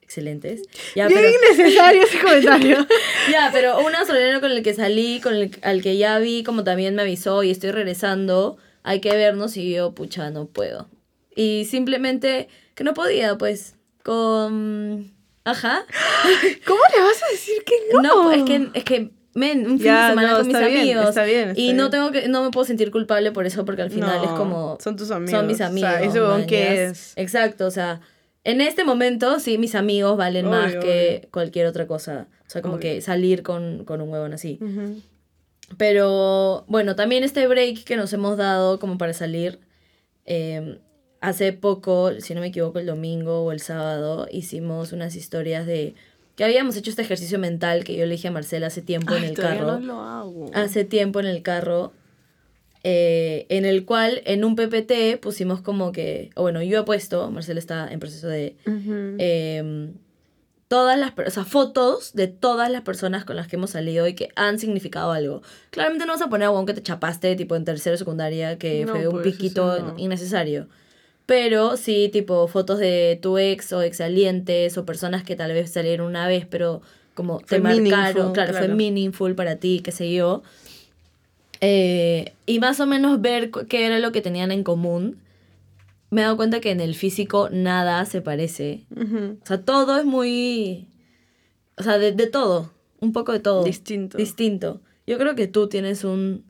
[0.02, 0.62] excelentes.
[0.96, 2.86] Ya, Bien pero, innecesario ese comentario.
[3.32, 6.64] ya, pero un australiano con el que salí, con el al que ya vi, como
[6.64, 10.90] también me avisó y estoy regresando, hay que vernos y yo, pucha, no puedo.
[11.36, 15.12] Y simplemente que no podía, pues, con...
[15.46, 15.86] Ajá.
[16.68, 18.02] ¿Cómo le vas a decir que no?
[18.02, 20.80] No, es que, es que, men, un fin Ya, de semana no, con mis bien,
[20.80, 21.10] amigos.
[21.10, 21.92] está bien, está y no bien.
[21.92, 24.78] tengo que, no me puedo sentir culpable por eso, porque al final No, es como.
[24.82, 26.14] son tus amigos, Son mis o sea, amigos.
[26.16, 26.92] huevón que mañas.
[26.92, 27.14] es.
[27.18, 28.00] Exacto, o sea.
[28.46, 32.28] En este momento, sí, mis amigos valen Obvio, más que cualquier otra cosa.
[32.46, 32.82] O sea, como Obvio.
[32.96, 34.60] que salir con, con un huevón así.
[35.78, 39.60] Pero bueno, también este break que nos hemos dado como para salir,
[40.26, 40.80] eh,
[41.24, 45.96] hace poco, si no me equivoco, el domingo o el sábado, hicimos unas historias de
[46.36, 49.24] que habíamos hecho este ejercicio mental que yo le dije a Marcela hace tiempo en
[49.24, 49.80] Ay, el todavía carro.
[49.80, 50.52] no lo hago.
[50.54, 51.94] Hace tiempo en el carro.
[52.84, 57.32] eh, en el cual en un PPT pusimos como que, o bueno, yo he puesto,
[57.32, 59.16] Marcela está en proceso de Ujú.
[59.20, 59.92] eh,
[60.68, 64.16] todas las o sea, fotos de todas las personas con las que hemos salido y
[64.16, 65.42] que han significado algo.
[65.70, 68.84] Claramente no vas a poner a un que te chapaste tipo en tercero secundaria que
[68.86, 69.94] No, fue un piquito no.
[69.98, 70.68] innecesario.
[71.26, 76.08] Pero sí, tipo fotos de tu ex o exalientes o personas que tal vez salieron
[76.08, 76.82] una vez, pero
[77.14, 80.44] como te marcaron, claro, fue meaningful para ti, qué sé yo.
[81.62, 85.18] Eh, y más o menos ver qué era lo que tenían en común.
[86.10, 88.84] Me he dado cuenta que en el físico nada se parece.
[88.96, 90.88] O sea, todo es muy...
[91.78, 92.72] O sea, de, de todo.
[93.00, 93.64] Un poco de todo.
[93.64, 94.18] Distinto.
[94.18, 94.82] Distinto.
[95.08, 96.44] Yo creo que tú tienes un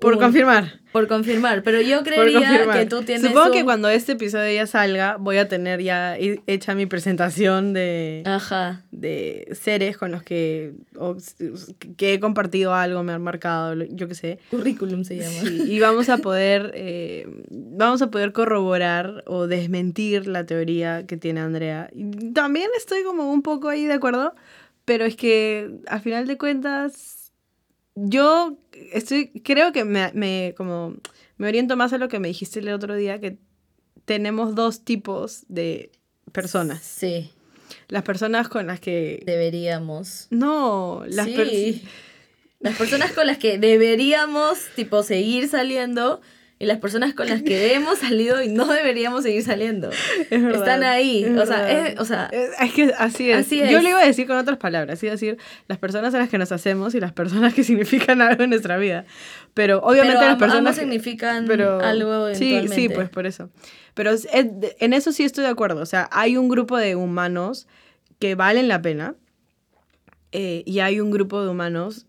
[0.00, 0.80] Por un- confirmar.
[0.92, 2.78] Por confirmar, pero yo creería confirmar.
[2.80, 6.42] que tú tienes Supongo que cuando este episodio ya salga, voy a tener ya he-
[6.46, 8.82] hecha mi presentación de, Ajá.
[8.90, 11.16] de seres con los que, o
[11.96, 14.38] que he compartido algo, me han marcado, yo qué sé.
[14.50, 15.40] Currículum se llama.
[15.48, 21.16] Sí, y vamos a poder eh, vamos a poder corroborar o desmentir la teoría que
[21.16, 21.88] tiene Andrea.
[21.94, 24.34] Y también estoy como un poco ahí de acuerdo,
[24.84, 27.21] pero es que al final de cuentas
[27.94, 28.56] yo
[28.92, 30.94] estoy creo que me, me como
[31.36, 33.38] me oriento más a lo que me dijiste el otro día que
[34.04, 35.90] tenemos dos tipos de
[36.32, 36.82] personas.
[36.82, 37.30] Sí,
[37.88, 40.26] Las personas con las que deberíamos.
[40.30, 41.34] no, las sí.
[41.34, 41.80] personas
[42.60, 46.20] Las personas con las que deberíamos, tipo, seguir saliendo
[46.62, 49.90] y las personas con las que hemos salido y no deberíamos seguir saliendo.
[49.90, 51.24] Es verdad, Están ahí.
[51.24, 53.46] es o, sea, es, o sea, Es, que así es.
[53.46, 53.82] Así Yo es.
[53.82, 56.38] le iba a decir con otras palabras, iba a decir las personas a las que
[56.38, 59.06] nos hacemos y las personas que significan algo en nuestra vida.
[59.54, 60.76] Pero obviamente pero las personas...
[60.76, 63.50] que- significan pero, algo Sí, sí, pues por eso.
[63.94, 65.82] Pero en eso sí estoy de acuerdo.
[65.82, 67.66] O sea, hay un grupo de humanos
[68.20, 69.16] que valen la pena
[70.30, 72.06] eh, y hay un grupo de humanos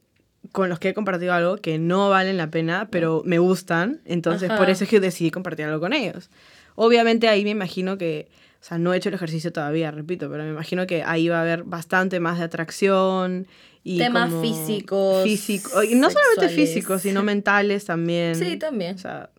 [0.52, 4.02] con los que he compartido algo que no valen la pena, pero me gustan.
[4.06, 4.60] Entonces, Ajá.
[4.60, 6.30] por eso es que decidí compartir algo con ellos.
[6.76, 8.28] Obviamente ahí me imagino que,
[8.62, 11.40] o sea, no he hecho el ejercicio todavía, repito, pero me imagino que ahí va
[11.40, 13.48] a haber bastante más de atracción
[13.84, 16.56] y Temas como físicos, físico, y no solamente sexuales.
[16.56, 18.36] físicos, sino mentales también.
[18.36, 18.96] Sí, también.
[18.96, 19.30] O sea,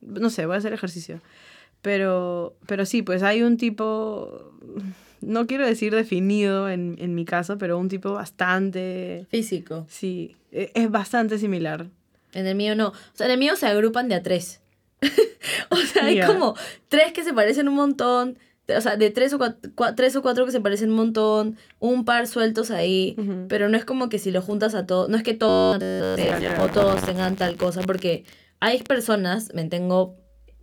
[0.00, 1.20] no sé, voy a hacer ejercicio.
[1.80, 4.52] Pero, pero sí, pues hay un tipo,
[5.22, 9.86] no quiero decir definido en, en mi caso, pero un tipo bastante, Físico.
[9.88, 11.86] sí, e- es bastante similar.
[12.34, 12.88] En el mío no.
[12.88, 14.60] O sea, en el mío se agrupan de a tres.
[15.70, 16.54] o sea, hay como
[16.88, 18.38] tres que se parecen un montón.
[18.74, 21.58] O sea, de tres o, cuatro, tres o cuatro que se parecen un montón.
[21.78, 23.16] Un par sueltos ahí.
[23.48, 25.08] Pero no es como que si lo juntas a todos.
[25.08, 27.82] No es que todos o todos tengan tal cosa.
[27.82, 28.24] Porque
[28.60, 30.16] hay personas, me tengo.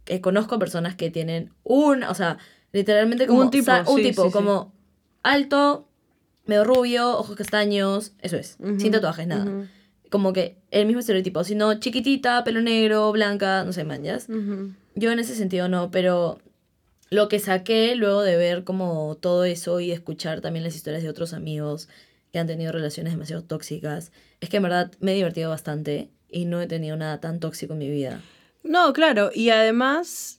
[0.06, 2.04] que conozco personas que tienen un.
[2.04, 2.38] O sea,
[2.72, 3.42] literalmente como.
[3.42, 4.74] Un tipo, sa- un sí, tipo, sí, como
[5.24, 5.88] alto,
[6.46, 8.14] medio rubio, ojos castaños.
[8.22, 8.58] Eso es.
[8.78, 9.68] Sin tatuajes, nada
[10.10, 14.28] como que el mismo estereotipo, sino chiquitita, pelo negro, blanca, no sé, manjas.
[14.96, 16.40] Yo en ese sentido no, pero
[17.10, 21.10] lo que saqué luego de ver como todo eso y escuchar también las historias de
[21.10, 21.88] otros amigos
[22.32, 26.46] que han tenido relaciones demasiado tóxicas, es que en verdad me he divertido bastante y
[26.46, 28.22] no he tenido nada tan tóxico en mi vida.
[28.64, 30.39] No, claro, y además,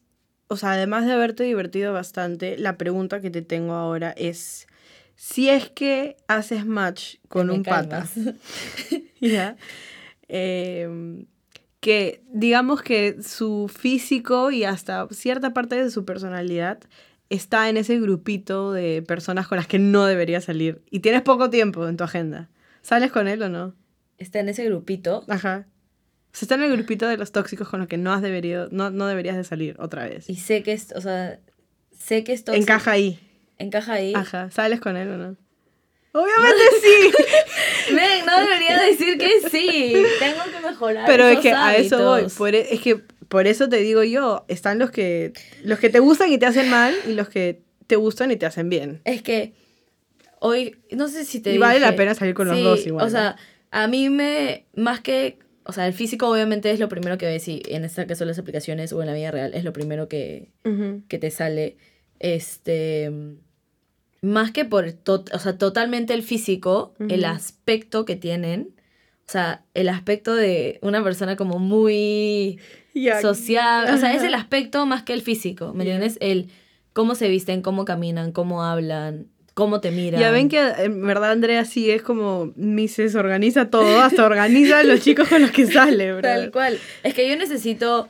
[0.51, 4.67] o sea, además de haberte divertido bastante, la pregunta que te tengo ahora es,
[5.15, 8.35] si es que haces match con Me un pata, calmas.
[9.21, 9.57] ¿ya?
[10.27, 11.27] Em,
[11.79, 16.81] que digamos que su físico y hasta cierta parte de su personalidad
[17.29, 21.49] está en ese grupito de personas con las que no deberías salir y tienes poco
[21.49, 22.51] tiempo en tu agenda.
[22.83, 23.77] ¿Sales con él o no?
[24.19, 25.25] Está en ese grupito.
[25.29, 25.69] Ajá.
[26.33, 28.69] O sea, está en el grupito de los tóxicos con los que no has deberíado,
[28.71, 30.29] no, no deberías de salir otra vez.
[30.31, 31.41] Y sé que es, o sea,
[31.99, 32.63] sé que es tóxico.
[32.63, 33.19] Encaja ahí.
[33.59, 34.13] Encaja ahí.
[34.15, 34.51] Ajá.
[34.51, 35.37] ¿Sales con él o no?
[36.13, 37.95] Obviamente sí.
[38.27, 39.93] No debería decir que sí.
[40.19, 41.05] Tengo que mejorar.
[41.07, 42.27] Pero es que a eso voy.
[42.37, 42.97] Por, e- es que
[43.29, 45.33] por eso te digo yo, están los que
[45.65, 48.47] los que te gustan y te hacen mal y los que te gustan y te
[48.47, 49.01] hacen bien.
[49.05, 49.53] Es que
[50.41, 53.07] hoy, no sé si te Y vale la pena salir con los Sí, dos igual,
[53.07, 53.37] O sea,
[53.71, 57.47] a mí me, más que, o sea, el físico obviamente es lo primero que ves
[57.49, 60.51] y en este caso las aplicaciones o en la vida real es lo primero que,
[61.09, 61.77] que te sale.
[62.19, 63.11] Este,
[64.23, 68.75] más que por, to- o sea, totalmente el físico, el aspecto que tienen.
[69.27, 72.59] O sea, el aspecto de una persona como muy
[72.95, 73.21] Ya.
[73.21, 73.95] social.
[73.95, 75.73] O sea, es el aspecto más que el físico.
[75.73, 76.19] ¿Me entiendes?
[76.21, 76.49] El
[76.93, 80.21] cómo se visten, cómo caminan, cómo hablan, cómo te miran.
[80.21, 84.83] Ya ven que en verdad Andrea sí es como Mises organiza todo, hasta organiza a
[84.85, 86.23] los chicos con los que sale, bro.
[86.23, 86.79] Tal cual.
[87.03, 88.09] Es que yo necesito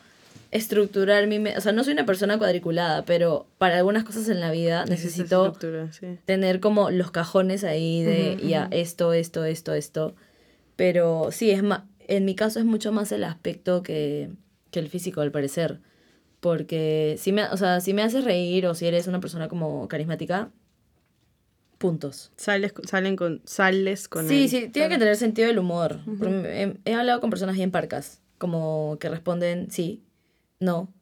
[0.50, 1.38] estructurar mi...
[1.38, 4.85] me- O sea, no soy una persona cuadriculada, pero para algunas cosas en la vida
[4.87, 5.57] necesito
[6.24, 8.68] tener como los cajones ahí de Ujú, ya ujú.
[8.72, 10.14] esto, esto, esto, esto.
[10.76, 14.31] Pero sí, es más, en mi caso es mucho más el aspecto que,
[14.70, 15.79] que el físico, al parecer.
[16.40, 19.87] Porque si me, o sea, si me haces reír o si eres una persona como
[19.88, 20.50] carismática,
[21.81, 22.31] puntos.
[22.37, 24.49] Sales, salen con, sales con sí, él.
[24.51, 26.01] sí, tiene que tener sentido del humor.
[26.47, 30.03] He, he hablado con personas bien parcas, como que responden sí,
[30.61, 30.93] no.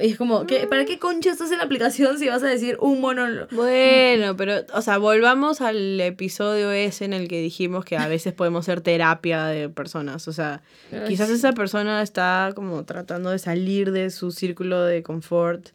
[0.00, 2.78] Y es como, ¿qué, ¿para qué concha estás en la aplicación si vas a decir
[2.80, 3.26] un mono?
[3.52, 8.32] Bueno, pero, o sea, volvamos al episodio ese en el que dijimos que a veces
[8.32, 10.26] podemos ser terapia de personas.
[10.26, 15.02] O sea, Ay, quizás esa persona está como tratando de salir de su círculo de
[15.02, 15.68] confort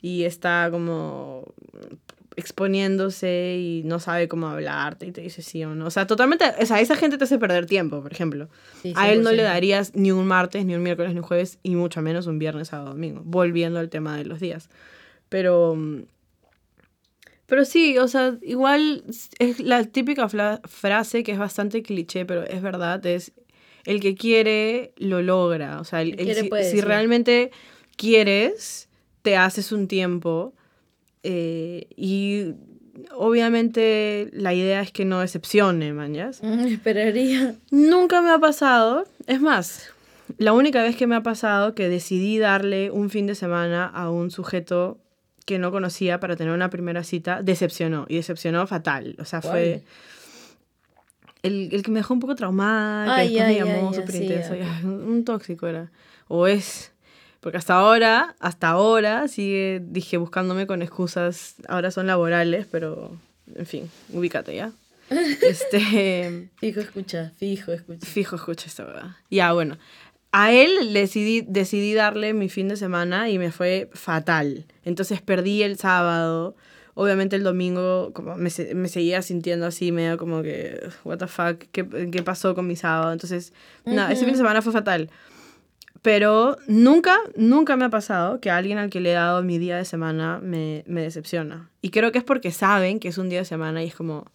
[0.00, 1.54] y está como
[2.36, 5.86] exponiéndose y no sabe cómo hablarte y te dice sí o no.
[5.86, 8.48] O sea, totalmente, o sea, esa gente te hace perder tiempo, por ejemplo.
[8.82, 9.44] Sí, A él no le 100%.
[9.44, 12.68] darías ni un martes, ni un miércoles, ni un jueves, y mucho menos un viernes,
[12.68, 13.22] sábado, domingo.
[13.24, 14.68] Volviendo al tema de los días.
[15.28, 15.76] Pero.
[17.46, 19.04] Pero sí, o sea, igual
[19.38, 23.32] es la típica frase que es bastante cliché, pero es verdad, es
[23.84, 25.78] el que quiere lo logra.
[25.78, 27.50] O sea, el- El el- quiere si, realmente
[27.96, 28.88] quieres,
[29.22, 30.54] te haces un tiempo.
[31.24, 32.54] Eh, y
[33.16, 35.92] obviamente la idea es que no decepcione.
[35.92, 37.56] Mm, Esperaría.
[37.70, 39.04] Nunca me ha pasado.
[39.26, 39.90] Es más,
[40.38, 44.10] la única vez que me ha pasado que decidí darle un fin de semana a
[44.10, 44.98] un sujeto
[45.46, 48.06] que no conocía para tener una primera cita, decepcionó.
[48.08, 49.16] Y decepcionó fatal.
[49.18, 49.82] O sea, fue
[51.42, 54.14] el, el que me dejó un poco traumada, que Ay, después ay, me llamó súper
[54.14, 54.54] intenso.
[54.84, 55.90] un tóxico era.
[56.28, 56.92] O es.
[57.44, 61.56] Porque hasta ahora, hasta ahora, sigue, dije, buscándome con excusas.
[61.68, 63.18] Ahora son laborales, pero,
[63.54, 64.72] en fin, ubícate ya.
[65.42, 66.48] Este.
[66.56, 68.06] Fijo, escucha, fijo, escucha.
[68.06, 69.10] Fijo, escucha esta verdad.
[69.30, 69.76] Ya, bueno.
[70.32, 74.64] A él decidí, decidí darle mi fin de semana y me fue fatal.
[74.82, 76.56] Entonces perdí el sábado.
[76.94, 81.58] Obviamente el domingo como me, me seguía sintiendo así, medio como que, what the fuck,
[81.72, 83.12] ¿qué, qué pasó con mi sábado?
[83.12, 83.52] Entonces,
[83.84, 85.10] nada, ese fin de semana fue fatal.
[86.04, 89.78] Pero nunca, nunca me ha pasado que alguien al que le he dado mi día
[89.78, 91.70] de semana me, me decepciona.
[91.80, 94.26] Y creo que es porque saben que es un día de semana y es como,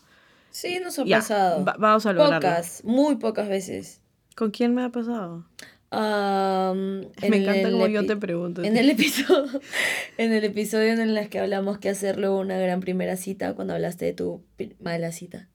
[0.50, 1.64] Sí, nos ha ya, pasado.
[1.64, 2.40] va- vamos a lograrlo.
[2.40, 4.02] Pocas, muy pocas veces.
[4.36, 5.46] ¿Con quién me ha pasado?
[5.92, 8.64] Me encanta el como yo te pregunto.
[8.64, 9.60] En el episodio,
[10.18, 13.76] en el episodio en el que hablamos que hacer luego una gran primera cita, cuando
[13.76, 14.44] hablaste de tu
[14.80, 15.50] mala cita.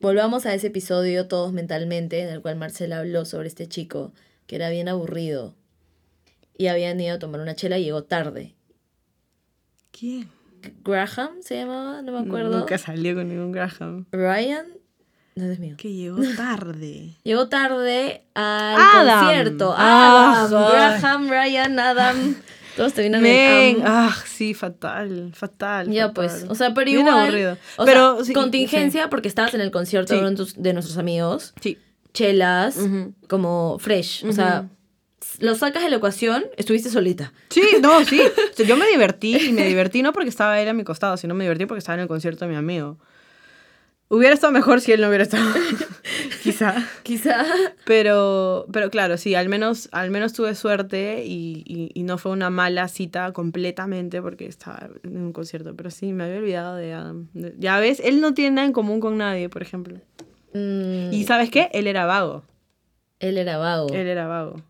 [0.00, 4.12] Volvamos a ese episodio todos mentalmente, en el cual Marcela habló sobre este chico,
[4.48, 5.54] que era bien aburrido.
[6.56, 8.56] Y habían ido a tomar una chela y llegó tarde.
[9.92, 10.28] ¿Quién?
[10.84, 12.58] Graham se llamaba, no me acuerdo.
[12.58, 14.06] Nunca salió con ningún Graham.
[14.10, 14.66] Ryan,
[15.36, 15.76] no es mío.
[15.78, 17.14] Que llegó tarde.
[17.22, 19.20] Llegó tarde al Adam.
[19.24, 19.74] concierto.
[19.76, 20.72] Ah, Adam, ay.
[20.72, 22.36] Graham, Ryan, Adam.
[22.76, 25.90] Todos terminan en ah, sí, fatal, fatal.
[25.90, 26.14] Ya fatal.
[26.14, 27.56] pues, o sea, pero Bien igual, aburrido.
[27.76, 30.54] o Pero sea, sí, contingencia porque estabas en el concierto Sí.
[30.56, 31.76] de nuestros amigos, Sí.
[32.12, 32.78] Chelas,
[33.28, 34.68] como fresh, o sea,
[35.40, 37.32] lo sacas de la ecuación, estuviste solita.
[37.50, 38.20] Sí, no, sí.
[38.52, 41.16] O sea, yo me divertí y me divertí no porque estaba él a mi costado,
[41.16, 42.98] sino me divertí porque estaba en el concierto de mi amigo.
[44.10, 45.44] Hubiera estado mejor si él no hubiera estado.
[46.42, 46.74] Quizá.
[47.02, 47.44] Quizá.
[47.84, 52.32] Pero, pero claro, sí, al menos, al menos tuve suerte y, y- y no fue
[52.32, 55.76] una mala cita completamente porque estaba en un concierto.
[55.76, 57.28] Pero sí, me había olvidado de Adam.
[57.34, 59.98] De- Ya ves, él no tiene nada en común con nadie, por ejemplo.
[60.58, 61.68] Mm, Y ¿sabes qué?
[61.72, 62.42] Él era vago.
[63.20, 63.88] él era vago.
[63.92, 64.62] Él era vago.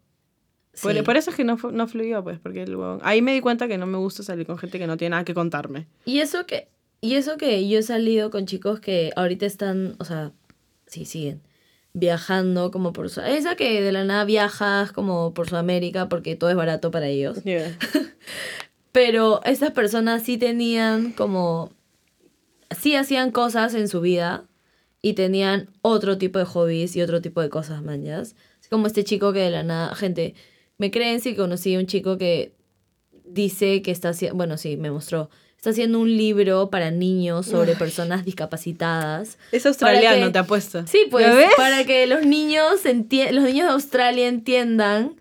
[0.81, 1.03] Por, sí.
[1.03, 3.67] por eso es que no, no fluyó, pues, porque el huevón- Ahí me di cuenta
[3.67, 5.87] que no me gusta salir con gente que no tiene nada que contarme.
[6.05, 6.69] Y eso que,
[7.01, 10.31] y eso que yo he salido con chicos que ahorita están, o sea,
[10.87, 11.43] sí, siguen
[11.95, 13.21] viajando como por su...
[13.23, 17.39] Esa que de la nada viajas como por Sudamérica porque todo es barato para ellos.
[18.93, 21.73] Pero estas personas sí tenían como...
[22.71, 24.45] Sí hacían cosas en su vida
[25.03, 28.35] y tenían otro tipo de hobbies y otro tipo de cosas, mañas.
[28.61, 29.95] Es como este chico que de la nada...
[29.95, 30.35] Gente,
[30.77, 32.53] me creen si conocí a un chico que
[33.25, 34.37] dice que está haciendo...
[34.37, 35.31] Bueno, sí, me mostró.
[35.57, 39.39] Está haciendo un libro para niños sobre personas discapacitadas.
[39.51, 40.87] Es australiano, que- te apuesto.
[40.87, 45.17] Sí, pues, para que los niños, los niños de Australia entiendan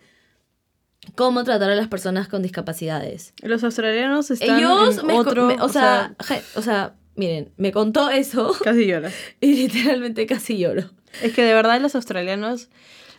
[1.15, 3.33] cómo tratar a las personas con discapacidades.
[3.41, 5.47] Los australianos están Ellos, en otro...
[5.47, 9.13] me- o, sea, je- o sea, miren, me contó eso casi lloras.
[9.41, 10.89] y literalmente casi lloro.
[11.21, 12.69] Es que de verdad los australianos,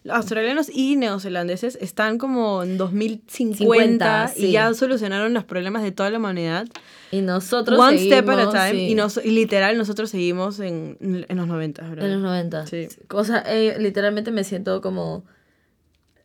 [0.04, 4.52] los australianos y neozelandeses están como en 2050 50, y sí.
[4.52, 6.66] ya solucionaron los problemas de toda la humanidad.
[7.10, 8.70] Y nosotros One seguimos, step at a time.
[8.86, 12.04] sí, Y, nos, y literal nosotros seguimos en, en los 90, bro.
[12.04, 12.66] en los 90.
[12.66, 12.88] Sí.
[13.08, 15.24] Cosa, eh, literalmente me siento como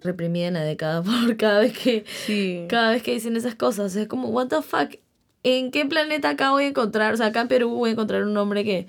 [0.02, 2.66] reprimida en la década por cada vez que Sí.
[2.70, 3.96] cada vez que dicen esas cosas.
[3.96, 4.96] Es como, what the fuck,
[5.44, 7.14] ¿en qué planeta acá voy a encontrar?
[7.14, 8.88] O sea, acá en Perú voy a encontrar un hombre que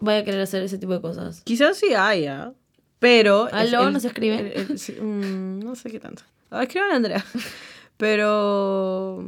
[0.00, 1.42] vaya a querer hacer ese tipo de cosas.
[1.42, 2.52] Quizás sí haya,
[2.98, 3.48] pero...
[3.48, 3.88] es ¿Aló?
[3.88, 4.46] el- ¿Nos escriben?
[4.46, 6.22] el- el- sí, mm, no sé qué tanto.
[6.50, 7.24] Ah, escriban a Andrea.
[7.98, 9.24] Pero...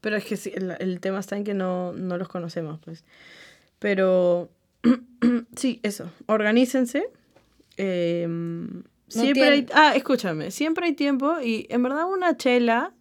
[0.00, 3.04] Pero es que sí, el, el tema está en que no, no los conocemos, pues.
[3.78, 4.50] Pero...
[5.56, 6.10] sí, eso.
[6.26, 7.08] Organícense.
[7.76, 9.62] Em, siempre hay...
[9.62, 10.50] tiene- Ah, escúchame.
[10.50, 12.92] Siempre hay tiempo y en verdad una chela...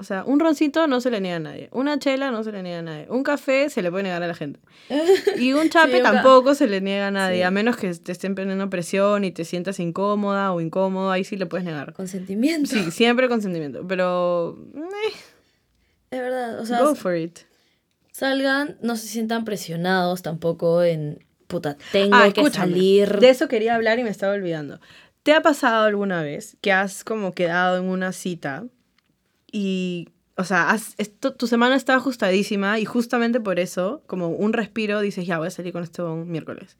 [0.00, 1.68] O sea, un roncito no se le niega a nadie.
[1.72, 3.06] Una chela no se le niega a nadie.
[3.10, 4.60] Un café se le puede negar a la gente.
[5.38, 7.42] Y un chape tampoco se le niega a nadie, Sí.
[7.42, 11.36] a menos que te estén poniendo presión y te sientas incómoda o incómodo, ahí sí
[11.36, 11.94] le puedes negar.
[11.94, 12.70] Consentimiento.
[12.70, 15.16] Sí, siempre consentimiento, pero eh,
[16.10, 17.40] Es verdad, o sea, go for it.
[18.12, 23.18] salgan, no se sientan presionados tampoco en, puta, tengo Ah, que salir.
[23.18, 24.80] De eso quería hablar y me estaba olvidando.
[25.24, 28.64] ¿Te ha pasado alguna vez que has como quedado en una cita
[29.52, 34.52] y, o sea, has- esto- tu semana está ajustadísima y justamente por eso, como un
[34.52, 36.76] respiro, dices, ya voy a salir con esto un miércoles.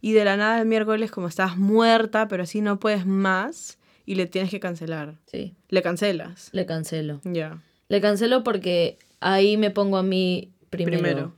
[0.00, 4.14] Y de la nada el miércoles, como estás muerta, pero así no puedes más y
[4.14, 5.16] le tienes que cancelar.
[5.26, 6.48] Sí, Le cancelas.
[6.52, 7.20] le cancelo.
[7.24, 7.62] Ya.
[7.88, 10.98] Le cancelo porque ahí me pongo a mí primero.
[11.02, 11.34] Primero.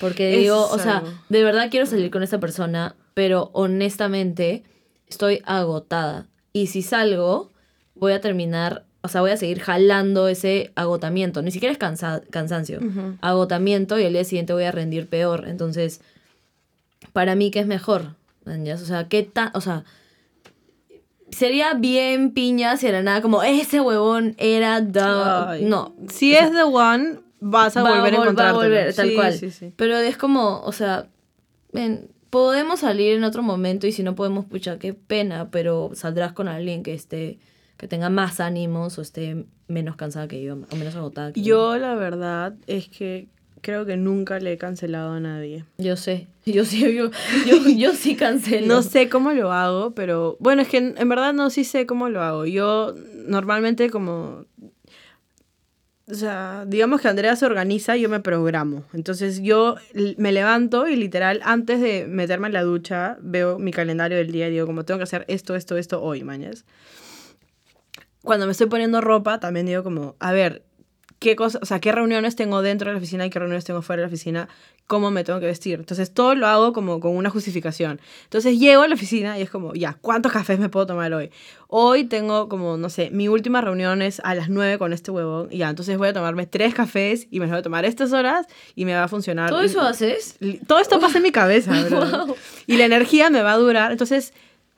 [0.00, 4.64] Porque digo, o sea, de verdad quiero salir con esta persona, pero honestamente
[5.06, 6.26] estoy agotada.
[6.52, 7.52] Y si salgo,
[7.94, 11.42] voy a terminar, o sea, voy a seguir jalando ese agotamiento.
[11.42, 12.80] Ni siquiera es cansa- cansancio.
[13.20, 15.44] Agotamiento y el día siguiente voy a rendir peor.
[15.46, 16.00] Entonces,
[17.12, 18.16] para mí, ¿qué es mejor?
[18.46, 19.84] O sea, ¿qué tan, o sea,
[21.30, 24.76] sería bien piña si era nada como ese huevón era
[25.48, 25.64] Ay.
[25.64, 28.54] no Si es the one, vas a va volver a vol- va encontrarte.
[28.54, 29.72] volver, tal cual Sí, sí.
[29.76, 31.08] pero es como o sea
[32.30, 36.46] podemos salir en otro momento y si no podemos pucha qué pena pero saldrás con
[36.48, 37.38] alguien que esté
[37.76, 41.76] que tenga más ánimos o esté menos cansada que yo o menos agotada que Yo
[41.78, 43.28] la verdad es que
[43.64, 45.64] creo que nunca le he cancelado a nadie.
[45.78, 47.10] yo sé yo sí yo,
[47.46, 51.08] yo, yo sí cancelo No sé cómo lo hago, pero bueno, es que en, en
[51.08, 52.46] verdad no sí sé cómo lo hago.
[52.46, 52.94] Yo
[53.26, 54.44] normalmente como...
[56.06, 58.84] O sea, digamos que Andrea se organiza y yo me programo.
[58.92, 59.76] Entonces yo
[60.18, 64.48] me levanto y literal antes de meterme en la ducha veo mi calendario del día
[64.48, 66.66] y digo como tengo que hacer esto, esto, esto hoy, mañas.
[68.24, 70.64] Cuando me estoy poniendo ropa también digo como, a ver,
[71.24, 73.80] qué cosas, o sea, qué reuniones tengo dentro de la oficina y qué reuniones tengo
[73.82, 74.48] fuera de la oficina,
[74.86, 75.78] cómo me tengo que vestir.
[75.78, 78.00] Entonces, todo lo hago como con una justificación.
[78.24, 81.30] Entonces, llego a la oficina y es como, ya, ¿cuántos cafés me puedo tomar hoy?
[81.68, 85.48] Hoy tengo como, no sé, mi última reunión es a las 9 con este huevón.
[85.50, 88.12] y Ya, entonces voy a tomarme tres cafés y me los voy a tomar estas
[88.12, 89.48] horas y me va a funcionar.
[89.48, 91.72] todo eso haces Todo esto pasa en mi cabeza.
[91.94, 92.34] Wow.
[92.66, 93.92] Y la energía me va a durar.
[93.92, 94.32] Entonces,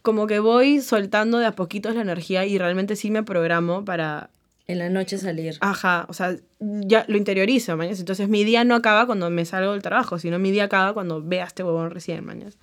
[0.07, 4.31] como que voy soltando de a poquitos la energía y realmente sí me programo para
[4.69, 7.99] en la noche salir Ajá, o sea, ya lo interiorizo, mañas.
[7.99, 11.21] Entonces mi día no acaba cuando me salgo del trabajo, sino mi día acaba cuando
[11.21, 12.57] vea este huevón recién, mañas.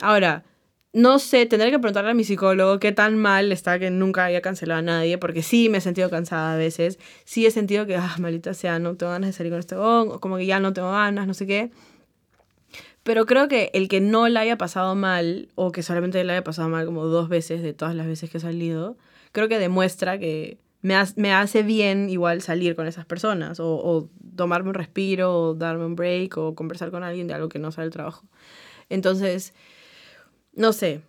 [0.00, 0.44] Ahora,
[0.92, 4.40] no sé, tendré que preguntarle a mi psicólogo qué tan mal está que nunca haya
[4.40, 7.00] cancelado a nadie, porque sí me he sentido cansada a veces.
[7.24, 10.10] Sí he sentido que, ah, maldita sea, no tengo ganas de salir con este huevón,
[10.12, 11.72] o como que ya no tengo ganas, no sé qué.
[13.02, 16.44] Pero creo que el que no la haya pasado mal, o que solamente le haya
[16.44, 18.96] pasado mal como dos veces de todas las veces que he salido,
[19.32, 23.66] creo que demuestra que me, ha- me hace bien igual salir con esas personas, o,
[23.76, 27.58] o tomarme un respiro, o darme un break, o conversar con alguien de algo que
[27.58, 28.24] no sea el trabajo.
[28.88, 29.54] Entonces,
[30.54, 31.00] no sé,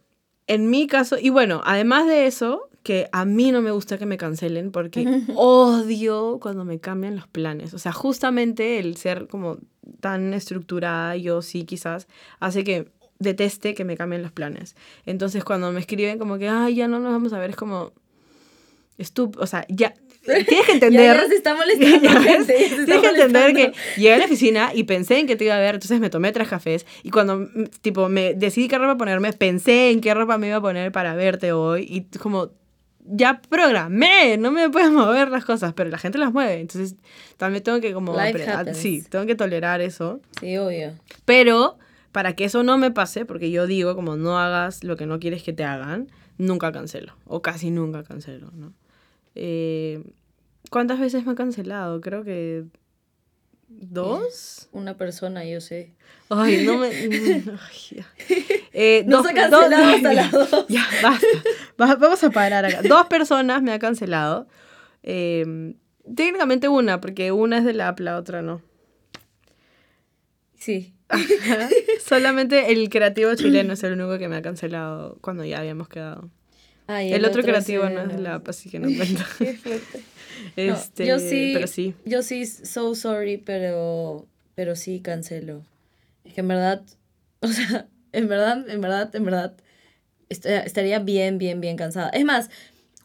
[0.47, 4.05] en mi caso, y bueno, además de eso, que a mí no me gusta que
[4.05, 5.05] me cancelen porque
[5.36, 7.73] odio cuando me cambian los planes.
[7.73, 9.57] O sea, justamente el ser como
[10.01, 12.07] tan estructurada, yo sí quizás,
[12.39, 14.75] hace que deteste que me cambien los planes.
[15.05, 17.93] Entonces, cuando me escriben como que, ay, ya no nos vamos a ver, es como
[18.97, 19.41] estúpido.
[19.41, 19.93] O sea, ya.
[20.23, 21.15] Tienes que entender.
[21.15, 23.73] ya, ya se está molestando Ya ves, gente, ya se está Tienes que entender que
[23.97, 26.31] llegué a la oficina y pensé en que te iba a ver, entonces me tomé
[26.31, 30.38] tres cafés y cuando mm, tipo me decidí qué ropa ponerme, pensé en qué ropa
[30.38, 32.51] me iba a poner para verte hoy y como
[33.06, 36.95] ya programé, no me puedes mover las cosas, pero la gente las mueve, entonces
[37.38, 38.32] también tengo que como ah,
[38.74, 40.93] sí, tengo que tolerar eso, sí obvio
[41.26, 41.78] pero
[42.12, 45.20] para que eso no me pase, porque yo digo como no hagas lo que no
[45.20, 48.74] quieres que te hagan, nunca cancelo o casi nunca cancelo, ¿no?
[49.36, 50.04] Eh,
[50.70, 52.01] ¿Cuántas veces me ha cancelado?
[52.01, 52.66] Creo que
[53.82, 54.69] dos.
[54.71, 55.93] una persona yo sé
[56.30, 56.88] Ay, no me.
[56.89, 58.07] Ay, ya.
[58.74, 60.65] Eh, Nos dos- ha cancelado dos- hasta las dos.
[60.67, 61.28] Ya, basta.
[61.80, 62.82] Va- Vamos a parar acá.
[62.82, 64.47] Dos personas me ha cancelado.
[65.03, 65.76] Eh,
[66.15, 68.61] técnicamente una, porque una es de la app, la otra no.
[70.57, 70.93] sí.
[72.03, 76.30] Solamente el creativo chileno es el único que me ha cancelado cuando ya habíamos quedado.
[76.88, 79.25] Ay, El, otro, creativo no es de la así que no cuenta.
[79.38, 80.03] Qué fuerte.
[80.57, 81.93] No, Este, yo sí, Pero sí.
[82.05, 85.63] yo sí, so sorry, pero, pero sí cancelo.
[86.25, 86.84] Es que en verdad,
[87.41, 89.55] o sea, en verdad, en verdad, en verdad,
[90.29, 92.09] est- estaría bien, bien, bien cansada.
[92.09, 92.49] Es más,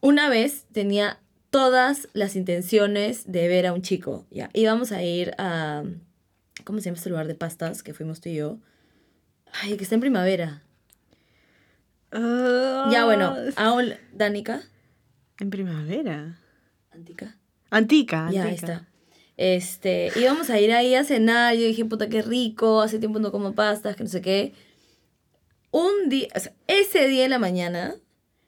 [0.01, 1.20] una vez tenía
[1.51, 5.85] todas las intenciones de ver a un chico, ya, íbamos a ir a,
[6.64, 8.59] ¿cómo se llama este lugar de pastas que fuimos tú y yo?
[9.53, 10.62] Ay, que está en primavera.
[12.11, 14.63] Ya, bueno, a un, Danica,
[15.39, 16.39] En primavera.
[16.91, 17.37] Antica.
[17.71, 18.89] Antica, Ya, ahí está.
[19.37, 23.31] Este, íbamos a ir ahí a cenar, yo dije, puta, qué rico, hace tiempo no
[23.31, 24.53] como pastas, que no sé qué.
[25.71, 27.95] Un día, o sea, ese día en la mañana,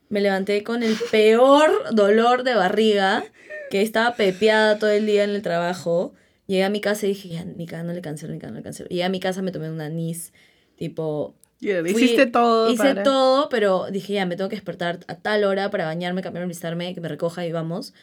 [0.09, 3.23] me levanté con el peor dolor de barriga,
[3.69, 6.13] que estaba pepeada todo el día en el trabajo.
[6.45, 8.57] Llegué a mi casa y dije, ya, ni cada no le cancelo, ni cada no
[8.57, 8.89] le cancelo.
[8.89, 10.33] Llegué a mi casa, me tomé un anís,
[10.75, 11.35] tipo...
[11.61, 12.69] Yeah, fui- hiciste todo.
[12.71, 16.21] Hice para- todo, pero dije, ya, me tengo que despertar a tal hora para bañarme,
[16.21, 17.93] cambiarme, alistarme, que me recoja y vamos.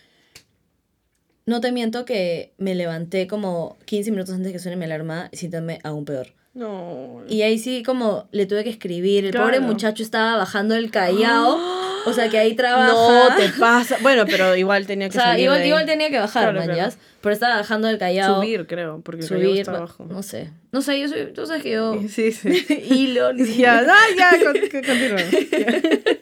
[1.44, 5.80] No te miento que me levanté como 15 minutos antes que suene mi alarma, sintiéndome
[5.82, 6.28] aún peor.
[6.54, 7.22] No.
[7.28, 9.24] Y ahí sí como le tuve que escribir.
[9.26, 11.58] El pobre muchacho estaba bajando el Callao.
[12.06, 12.92] O sea que ahí trabaja.
[12.92, 13.96] No te pasa.
[14.00, 15.44] Bueno, pero igual tenía O que sea, salir.
[15.44, 16.92] igual, de igual tenía que bajar, Claro.
[17.20, 18.36] Pero estaba bajando del Callao.
[18.36, 19.58] Subir, creo, porque el Subir.
[19.58, 20.06] está no- abajo.
[20.08, 20.50] No sé.
[20.70, 21.32] No sé, yo soy.
[21.34, 22.00] Tú sabes que yo.
[22.08, 22.48] Sí, sí.
[22.90, 23.86] Hilo, ni ya, siquiera.
[23.88, 25.18] ah, ya, con- con- continúa.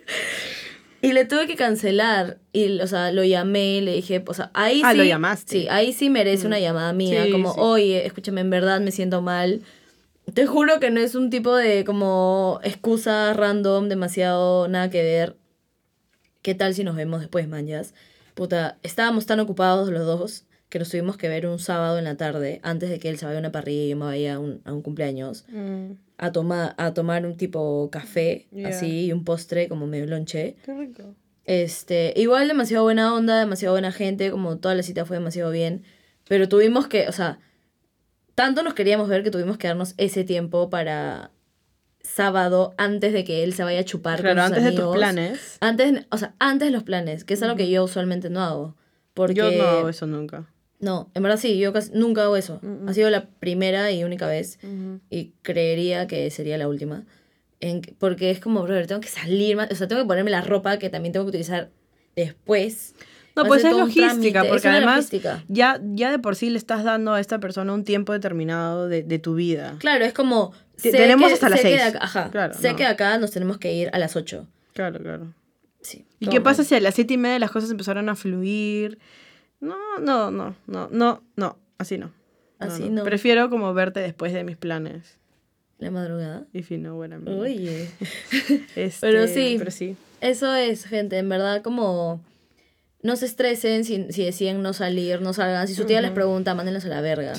[1.03, 2.39] Y le tuve que cancelar.
[2.53, 4.97] Y, o sea, lo llamé y le dije, o sea, ahí Ah, sí.
[4.99, 5.53] lo llamaste.
[5.61, 7.25] Sí, ahí sí merece una llamada mía.
[7.25, 7.61] Sí, como, sí.
[7.61, 9.61] oye, escúchame, en verdad me siento mal.
[10.35, 15.37] Te juro que no es un tipo de como excusa random, demasiado nada que ver.
[16.47, 17.93] ¿Qué tal si nos vemos después, manjas?
[18.35, 22.17] Puta, estábamos tan ocupados los dos que nos tuvimos que ver un sábado en la
[22.17, 24.39] tarde, antes de que él se vaya a una parrilla y yo me vaya a
[24.39, 29.25] un, a un cumpleaños, Mm, a, tomar a tomar un tipo café, así, y un
[29.25, 30.55] postre como medio lonche.
[30.65, 31.17] Qué rico.
[31.47, 35.83] Este, igual demasiado buena onda, demasiado buena gente, como toda la cita fue demasiado bien,
[36.29, 37.41] pero tuvimos que, o sea,
[38.37, 41.33] tanto nos queríamos ver que tuvimos que darnos ese tiempo para
[42.07, 44.79] sábado antes de que él se vaya a chupar Claro, con sus antes de tus
[44.81, 44.97] amigos.
[44.97, 45.57] planes.
[45.61, 48.75] Antes, o sea, antes de los planes, que es algo que yo usualmente no hago.
[49.15, 50.47] Porque Yo no hago eso nunca.
[50.79, 52.59] no, en verdad sí, yo casi nunca hago eso.
[52.63, 54.59] Mm, Ha sido la primera y única vez
[55.11, 57.05] y creería que sería la última.
[57.61, 60.43] En, porque es como, brother, tengo que salir más, o sea, tengo que ponerme la
[60.43, 61.71] ropa que también tengo que utilizar
[62.15, 62.95] después.
[63.35, 65.45] No, pues es logística, es porque una además logística.
[65.49, 69.03] ya, ya de por sí le estás dando a esta persona un tiempo determinado de,
[69.03, 69.77] de tu vida.
[69.79, 70.53] Claro, es como...
[70.77, 71.95] Sé tenemos que- hasta las sé que de seis.
[71.95, 72.77] acá- ajá, Claro, sé no.
[72.77, 74.47] que acá nos tenemos que ir a las 8.
[74.75, 75.33] Claro, claro.
[75.81, 76.05] Sí.
[76.21, 78.99] ¿Y qué pasa si a las siete y media las cosas empezaron a fluir?
[79.61, 82.13] No, no, no, no, no, no, así no.
[82.59, 83.05] Así no.
[83.05, 85.19] Prefiero como verte después de mis planes.
[85.79, 86.47] La madrugada.
[86.53, 87.39] Know what I mean.
[87.39, 87.91] Oye.
[88.77, 89.57] Este, Pero sí.
[89.59, 89.97] Pero sí.
[90.23, 92.21] Eso es, gente, en verdad, como...
[93.07, 95.69] No se estresen si, si deciden no salir, no salgan.
[95.69, 97.35] Si su tía les pregunta, mándenlos a la verga.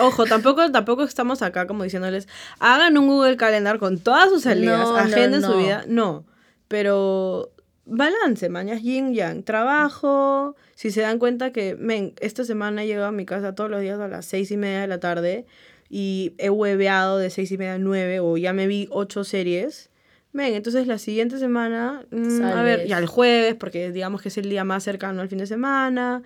[0.00, 2.28] Ojo, tampoco, tampoco estamos acá como diciéndoles,
[2.60, 5.84] hagan un Google Calendar con todas sus salidas, No, no, agenden su vida.
[5.88, 6.24] No,
[6.68, 7.50] pero
[7.84, 10.54] balance, mañas yin yang, trabajo.
[10.76, 13.80] Si se dan cuenta que, men, esta semana he llegado a mi casa todos los
[13.80, 15.46] días a las seis y media de la tarde
[15.90, 19.87] y he hueveado de seis y media a nueve o ya me vi ocho series.
[20.32, 24.36] Ven, entonces la siguiente semana, mm, a ver, ya el jueves, porque digamos que es
[24.38, 26.22] el día más cercano al fin de semana,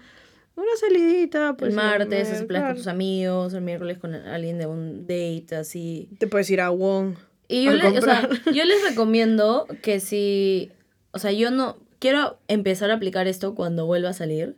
[0.56, 1.70] una salidita, pues.
[1.70, 5.56] el martes, eh, haces planes con tus amigos, el miércoles con alguien de un date,
[5.56, 6.10] así.
[6.18, 7.14] Te puedes ir a Wong.
[7.48, 10.70] Y yo, le- o sea, yo les recomiendo que si,
[11.12, 14.56] o sea, yo no, quiero empezar a aplicar esto cuando vuelva a salir.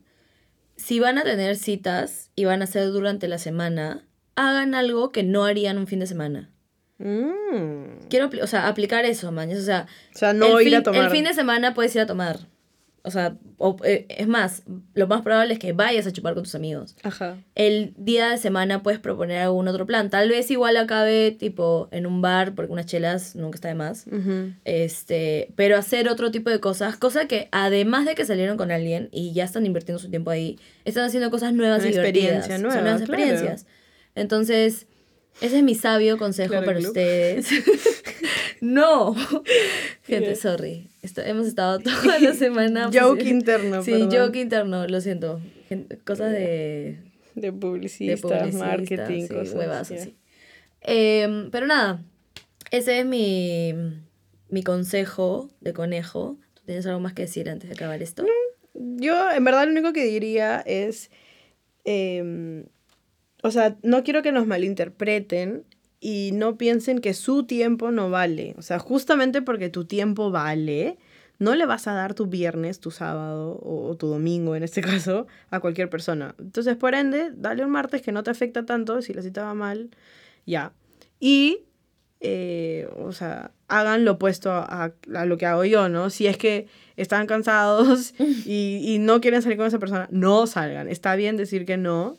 [0.77, 5.23] Si van a tener citas y van a hacer durante la semana, hagan algo que
[5.23, 6.51] no harían un fin de semana.
[7.05, 8.09] Mm.
[8.09, 9.59] Quiero, o sea, aplicar eso, mañas.
[9.61, 11.05] O sea, O sea, no ir a tomar.
[11.05, 12.41] El fin de semana puedes ir a tomar.
[13.07, 14.63] O sea, o- eh, es más,
[14.95, 16.97] lo más probable es que vayas a chupar con tus amigos.
[17.03, 17.37] Ajá.
[17.55, 20.09] El día de semana puedes proponer algún otro plan.
[20.09, 24.07] Tal vez igual acabe tipo en un bar, porque unas chelas nunca está de más.
[24.65, 29.11] Este, pero hacer otro tipo de cosas, cosa que además de que salieron con alguien
[29.13, 32.25] y ya están invirtiendo su tiempo ahí, están haciendo cosas nuevas Una y divertidas.
[32.49, 33.23] experiencia nueva, Son nuevas claro.
[33.23, 33.67] experiencias.
[34.15, 34.87] Entonces,
[35.41, 36.89] ese es mi sabio consejo Claro, para club.
[36.91, 37.49] ustedes.
[38.61, 39.15] no.
[40.05, 40.37] Gente, Yeah.
[40.37, 40.89] sorry.
[41.03, 42.89] Esto- hemos estado toda la semana.
[42.91, 44.11] pues, Joke interno, Sí, perdón.
[44.11, 45.41] joke interno, lo siento.
[45.69, 46.99] Gen- Cosas de
[47.35, 49.95] De de publicistas, publicista, marketing, sí, cosas huevas así.
[49.95, 50.17] así.
[50.83, 52.03] Em, pero nada,
[52.71, 53.73] ese es mi,
[54.51, 56.39] mi consejo de conejo.
[56.55, 58.25] ¿Tú tienes algo más que decir antes de acabar esto?
[58.75, 61.11] Yo, en verdad, lo único que diría es.
[61.85, 62.65] em,
[63.45, 65.67] o sea, no quiero que nos malinterpreten
[66.01, 68.55] y no piensen que su tiempo no vale.
[68.57, 70.97] O sea, justamente porque tu tiempo vale,
[71.39, 75.27] no le vas a dar tu viernes, tu sábado o, tu domingo, en este caso,
[75.51, 76.35] a cualquier persona.
[76.39, 79.53] Entonces, por ende, dale un martes que no te afecta tanto si la cita va
[79.53, 79.91] mal,
[80.47, 80.73] ya.
[81.21, 81.65] Y,
[82.21, 86.09] eh, o sea, hagan lo opuesto a, a lo que hago yo, ¿no?
[86.09, 86.67] Si es que
[86.97, 88.15] están cansados
[88.47, 90.89] y, y no quieren salir con esa persona, no salgan.
[90.89, 92.17] Está bien decir que no.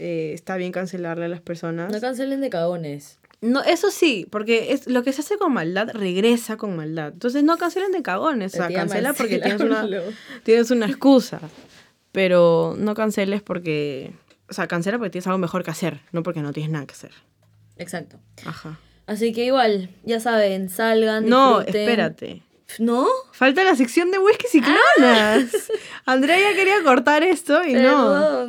[0.00, 1.92] Eh, está bien cancelarle a las personas.
[1.92, 3.18] No cancelen de cagones.
[3.40, 7.12] No, eso sí, porque es lo que se hace con maldad regresa con maldad.
[7.12, 9.88] Entonces no cancelen de cagones, o sea, cancela porque tienes una,
[10.44, 11.40] tienes una excusa.
[12.12, 14.12] Pero no canceles porque,
[14.48, 16.94] o sea, cancela porque tienes algo mejor que hacer, no porque no tienes nada que
[16.94, 17.12] hacer.
[17.76, 18.18] Exacto.
[18.44, 18.78] Ajá.
[19.06, 21.28] Así que igual, ya saben, salgan.
[21.28, 21.80] No, disfruten.
[21.80, 22.42] espérate.
[22.78, 23.06] ¿No?
[23.32, 25.70] Falta la sección de whiskies y clonas.
[26.04, 28.46] Andrea ya quería cortar esto y no.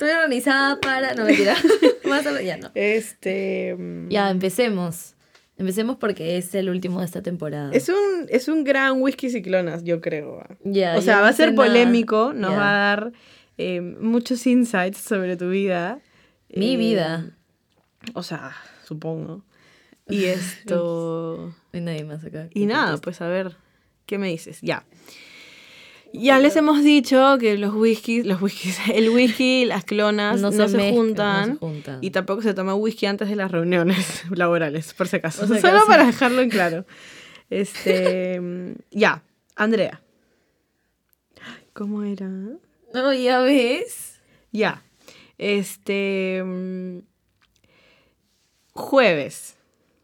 [0.00, 1.14] Estoy organizada para.
[1.14, 1.54] No, mentira.
[2.08, 2.70] Más o menos, ya no.
[2.74, 3.76] Este.
[3.78, 5.14] mm, Ya, empecemos.
[5.58, 7.70] Empecemos porque es el último de esta temporada.
[7.74, 10.40] Es un, es un gran whisky ciclonas, yo creo.
[10.40, 10.56] ah.
[10.64, 11.66] Ya, o sea, no va a ser nada.
[11.68, 13.12] polémico, nos va a dar
[13.58, 15.98] eh, muchos insights sobre tu vida.
[16.48, 17.26] Mi Eh, vida.
[18.14, 18.52] O sea,
[18.86, 19.44] supongo.
[20.08, 20.24] Y
[20.70, 21.52] esto.
[21.74, 22.48] No hay nadie más acá.
[22.54, 23.54] y nada, pues a ver,
[24.06, 24.60] ¿qué me dices?
[24.62, 24.86] Ya.
[26.12, 30.66] Ya les hemos dicho que los whiskies, los whiskies, el whisky, las clonas no, No
[30.66, 31.98] se, se mezclan, juntan, no se juntan.
[32.02, 35.46] y tampoco se toma whisky antes de las reuniones laborales, por si acaso.
[35.60, 36.84] Solo para dejarlo en claro.
[37.48, 38.40] Este,
[38.90, 39.22] ya,
[39.56, 40.00] Andrea.
[41.72, 42.28] ¿Cómo era?
[42.28, 44.20] No, ya ves.
[44.52, 44.82] Ya.
[45.38, 46.42] Este.
[46.44, 46.98] mm,
[48.72, 49.56] Jueves.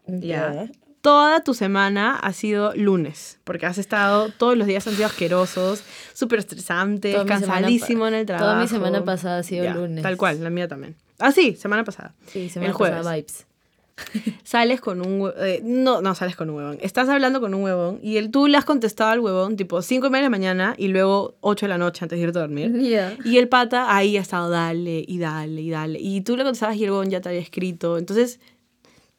[0.07, 0.69] Ya.
[1.01, 5.83] Toda tu semana ha sido lunes, porque has estado, todos los días han sido asquerosos,
[6.13, 8.45] súper estresantes, Toda semana cansadísimo en el trabajo.
[8.51, 10.03] toda mi semana pasada ha sido Ya, lunes.
[10.03, 10.95] Tal cual, la mía también.
[11.19, 12.13] Ah, sí, semana pasada.
[12.27, 13.05] Sí, se me el jueves.
[13.05, 13.45] vibes.
[14.43, 16.77] Sales con un eh, no, no sales con un huevón.
[16.81, 20.05] Estás hablando con un huevón y el, tú le has contestado al huevón tipo 5
[20.05, 22.41] y media de la mañana y luego 8 de la noche antes de irte a
[22.41, 22.71] dormir.
[22.79, 23.15] Ya.
[23.25, 25.99] Y el pata ahí ha estado dale y dale y dale.
[25.99, 27.97] Y tú le contestabas y el huevón ya te había escrito.
[27.97, 28.39] Entonces,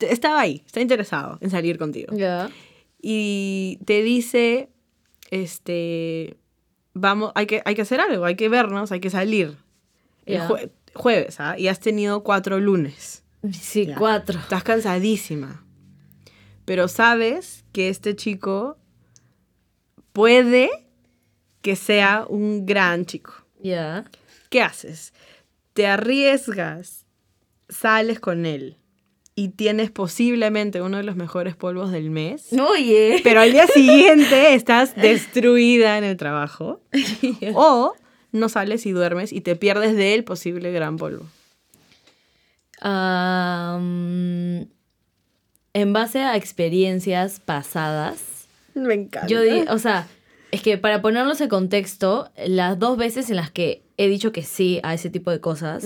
[0.01, 2.14] estaba ahí, está interesado en salir contigo.
[2.16, 2.51] Ya.
[3.01, 4.70] Y te dice,
[5.30, 6.36] este,
[6.94, 9.57] vamos, hay que, hay que hacer algo, hay que vernos, hay que salir.
[10.26, 11.59] El jue- jueves, ¿ah?
[11.59, 13.22] Y has tenido cuatro lunes.
[13.53, 14.38] Sí, cuatro.
[14.38, 15.64] Estás cansadísima.
[16.64, 18.76] Pero sabes que este chico
[20.12, 20.68] puede
[21.62, 23.32] que sea un gran chico.
[23.61, 24.05] Ya.
[24.51, 25.12] ¿Qué haces?
[25.72, 27.07] Te arriesgas,
[27.68, 28.76] sales con él
[29.39, 32.49] y tienes posiblemente uno de los mejores polvos del mes.
[32.53, 33.20] Oye.
[33.22, 36.80] Pero al día siguiente estás destruida en el trabajo.
[37.55, 37.95] O
[38.32, 41.24] no sales y duermes y te pierdes del posible gran polvo.
[42.80, 44.66] Am,
[45.72, 49.28] en base a experiencias pasadas, Me encanta.
[49.28, 50.09] yo di, o sea,
[50.51, 54.43] es que para ponerlos en contexto, las dos veces en las que he dicho que
[54.43, 55.84] sí a ese tipo de cosas.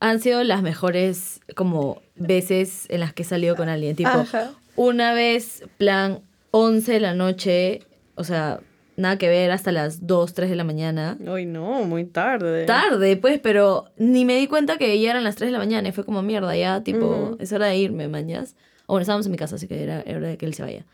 [0.00, 3.96] Han sido las mejores como veces en las que he salido con alguien.
[3.96, 4.52] Tipo, Ajá.
[4.76, 6.20] una vez, plan
[6.50, 7.80] 11 de la noche,
[8.14, 8.60] o sea,
[8.96, 11.18] nada que ver, hasta las 2, 3 de la mañana.
[11.26, 12.64] Ay, no, muy tarde.
[12.66, 15.88] Tarde, pues, pero ni me di cuenta que ya eran las 3 de la mañana
[15.88, 17.36] y fue como mierda, ya, tipo, Ujú.
[17.40, 18.54] es hora de irme, mañas.
[18.86, 20.62] O bueno, estábamos en mi casa, así que era, era hora de que él se
[20.62, 20.84] vaya.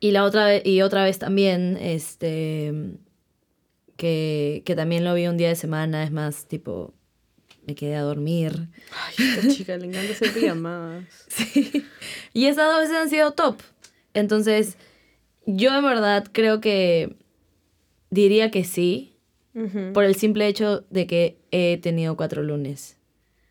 [0.00, 2.72] Y la otra vez, y otra vez también, este,
[3.96, 6.92] que, que también lo vi un día de semana, es más, tipo,
[7.66, 8.68] me quedé a dormir.
[8.90, 11.04] Ay, esta chica le encanta hacer pijamadas.
[11.28, 11.84] Sí.
[12.32, 13.56] Y esas dos veces han sido top.
[14.14, 14.76] Entonces,
[15.46, 17.16] yo en verdad creo que
[18.10, 19.16] diría que sí,
[19.92, 22.96] por el simple hecho de que he tenido cuatro lunes.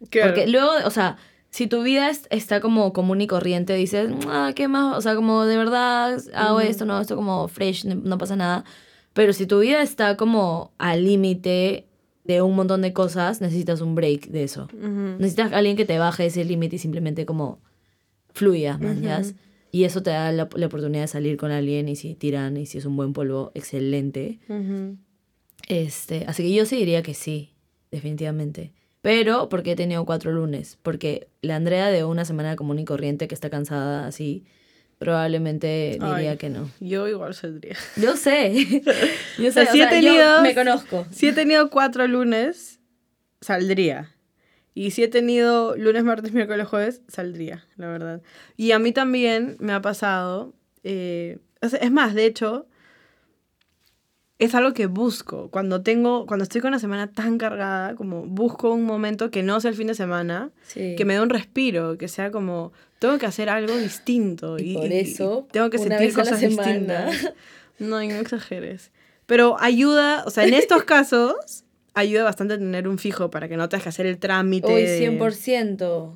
[0.09, 0.33] Claro.
[0.33, 1.17] Porque luego, o sea,
[1.51, 4.97] si tu vida es- está como común y corriente, dices, ah, ¿qué más?
[4.97, 6.65] O sea, como de verdad hago Ujú.
[6.67, 8.63] esto, no, esto como fresh, no, no pasa nada.
[9.13, 11.85] Pero si tu vida está como al límite
[12.23, 14.67] de un montón de cosas, necesitas un break de eso.
[14.73, 17.59] Necesitas a alguien que te baje ese límite y simplemente como
[18.33, 19.35] fluya, ¿mañas?
[19.71, 22.65] Y eso te da la, la oportunidad de salir con alguien y si tiran y
[22.65, 24.39] si es un buen polvo, excelente.
[25.67, 27.53] Este, así que yo sí diría que sí,
[27.89, 28.73] definitivamente.
[29.01, 30.77] Pero porque he tenido cuatro lunes.
[30.83, 34.45] Porque la Andrea de una semana común y corriente que está cansada así,
[35.01, 36.37] probablemente diría Ay.
[36.37, 36.69] que no.
[36.79, 37.75] Yo igual saldría.
[37.97, 38.53] Yo sé.
[39.39, 39.71] yo O sea, sé.
[39.71, 41.07] sí he yo tenido- me conozco.
[41.09, 42.79] Si he tenido cuatro lunes,
[43.41, 44.15] saldría.
[44.75, 48.21] Y si he tenido lunes, martes, miércoles, jueves, saldría, la verdad.
[48.57, 50.53] Y a mí también me ha pasado.
[50.83, 52.67] eh, es más, de hecho,
[54.39, 55.49] es algo que busco.
[55.51, 59.59] Cuando tengo, cuando estoy con una semana tan cargada, como busco un momento que no
[59.59, 60.95] sea el fin de semana, Sí.
[60.95, 62.71] que me dé un respiro, que sea como,
[63.01, 64.59] tengo que hacer algo distinto.
[64.59, 67.33] Y Y, por eso, y tengo que sentir a cosas distintas.
[67.79, 68.91] No, y no exageres.
[69.25, 71.63] Pero ayuda, o sea, en estos casos,
[71.95, 75.11] ayuda bastante tener un fijo para que no tengas que hacer el trámite Hoy de,
[75.17, 76.15] 100%.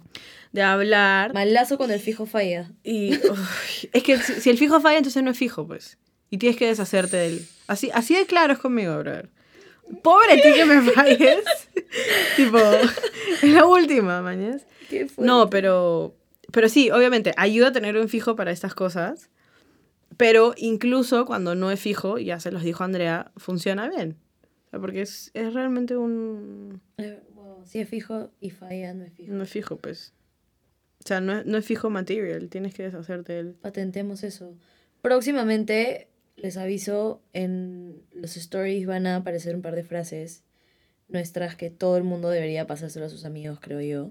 [0.52, 1.34] de hablar.
[1.34, 2.70] Malazo con el fijo falla.
[2.84, 5.98] Y uy, es que si, si el fijo falla, entonces no es fijo, pues.
[6.30, 7.48] Y tienes que deshacerte de él.
[7.66, 9.32] Así, así de claro es conmigo, brother.
[10.04, 11.44] Pobre ti que me falles.
[12.36, 14.68] tipo, es la última, mañas.
[14.88, 16.16] ¿Qué No, pero,
[16.56, 19.30] pero sí, obviamente, ayuda a tener un fijo para estas cosas.
[20.16, 24.16] Pero incluso cuando no es fijo, ya se los dijo Andrea, funciona bien.
[24.68, 26.80] O sea, porque es, es realmente un...
[26.98, 27.20] Eh,
[27.66, 29.34] si es fijo y falla, no es fijo.
[29.34, 30.14] No es fijo, pues.
[31.04, 33.56] O sea, no es, no es fijo material, tienes que deshacerte de él.
[33.62, 34.56] Patentemos eso.
[35.02, 40.46] Próximamente, les aviso, en los stories van a aparecer un par de frases
[41.08, 44.10] nuestras que todo el mundo debería pasárselo a sus amigos, creo yo.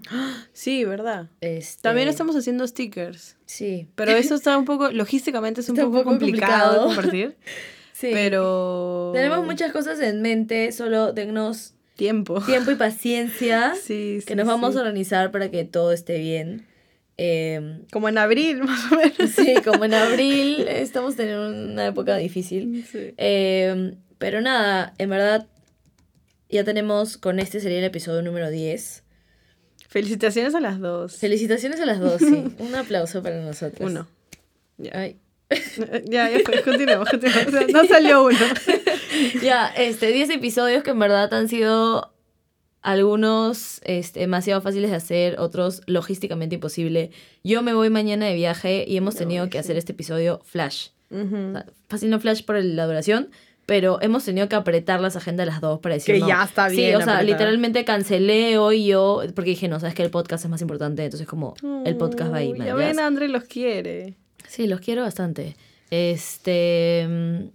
[0.53, 1.29] Sí, ¿verdad?
[1.41, 3.35] Este, También estamos haciendo stickers.
[3.45, 3.87] Sí.
[3.95, 7.35] Pero eso está un poco, logísticamente es un poco, complicado, compartir.
[7.93, 8.09] Sí.
[8.11, 9.11] Pero...
[9.13, 12.41] Tenemos muchas cosas en mente, solo dennos Tiempo.
[12.41, 14.77] tiempo y paciencia Sí, sí, que nos vamos sí.
[14.77, 16.65] a organizar para que todo esté bien.
[17.17, 19.31] Eh, Como en abril, más o menos.
[19.33, 22.85] sí, como en abril estamos teniendo una época difícil.
[22.91, 23.13] Sí.
[23.15, 25.47] Eh, pero nada, en verdad
[26.49, 29.03] ya tenemos, con este sería el episodio número 10.
[29.87, 31.17] Felicitaciones a las dos.
[31.17, 32.55] Felicitaciones a las dos, sí.
[32.59, 33.89] Un aplauso para nosotros.
[33.89, 34.07] Uno.
[34.77, 34.91] Ya.
[34.93, 35.17] Ay.
[36.05, 36.61] ya, ya fue.
[36.63, 37.47] Continuemos, continuemos.
[37.47, 38.37] O sea, no salió uno.
[39.41, 42.13] Ya, este, 10 episodios que en verdad han sido
[42.81, 47.11] algunos este, demasiado fáciles de hacer, otros logísticamente imposible.
[47.41, 50.89] Yo me voy mañana de viaje y hemos tenido que hacer este episodio flash.
[51.09, 51.35] Ujú.
[51.35, 53.31] O sea, fácil no flash por la duración,
[53.65, 56.27] pero hemos tenido que apretar las agendas de las dos para decir Que no.
[56.27, 57.25] ya está Sí, bien o sea, apretar.
[57.25, 61.27] literalmente cancelé hoy yo, porque dije, no, sabes que el podcast es más importante, entonces
[61.27, 61.55] como
[61.85, 62.53] el podcast va ahí.
[62.53, 64.15] Man, Ya ven, André los quiere.
[64.47, 65.55] Sí, los quiero bastante.
[65.89, 67.07] Este.
[67.09, 67.45] mm,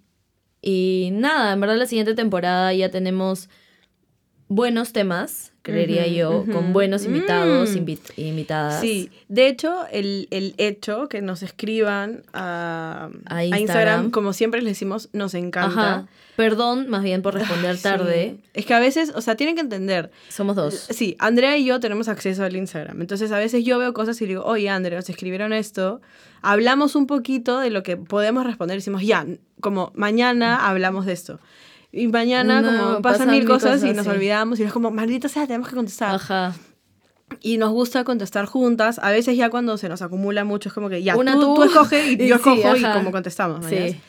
[0.62, 3.48] Y nada, en verdad la siguiente temporada ya tenemos
[4.48, 6.52] buenos temas, creería Ujú, yo, ujú.
[6.52, 7.76] con buenos invitados, Mm.
[7.78, 8.80] invit- invitadas.
[8.80, 13.60] Sí, de hecho, el, el hecho que nos escriban a, A a Instagram.
[13.60, 14.10] Instagram.
[14.10, 15.68] como siempre les decimos, nos encanta.
[15.96, 16.08] Ajá.
[16.36, 17.82] Perdón, más bien por responder Sí.
[17.82, 18.36] tarde.
[18.54, 20.10] Es que a veces, o sea, tienen que entender.
[20.30, 20.74] Somos dos.
[20.90, 22.98] Sí, Andrea y yo tenemos acceso al Instagram.
[23.02, 26.00] Entonces, a veces yo veo cosas y digo, oye, Andrea, nos escribieron esto.
[26.40, 28.78] Hablamos un poquito de lo que podemos responder.
[28.78, 29.26] Decimos, ya,
[29.60, 31.38] como mañana hablamos de esto.
[31.92, 34.10] Y mañana, No, como pasan, pasan mil mil cosas, y cosas, nos sí.
[34.12, 34.60] olvidamos.
[34.60, 36.14] Y es como, maldita sea, tenemos que contestar.
[36.14, 36.54] Ajá.
[37.40, 38.98] Y nos gusta contestar juntas.
[39.00, 41.54] A veces ya cuando se nos acumula mucho es como que ya, Una tú, tú.
[41.56, 43.66] tú escoge y yo sí, escojo y como contestamos.
[43.66, 44.00] Sí.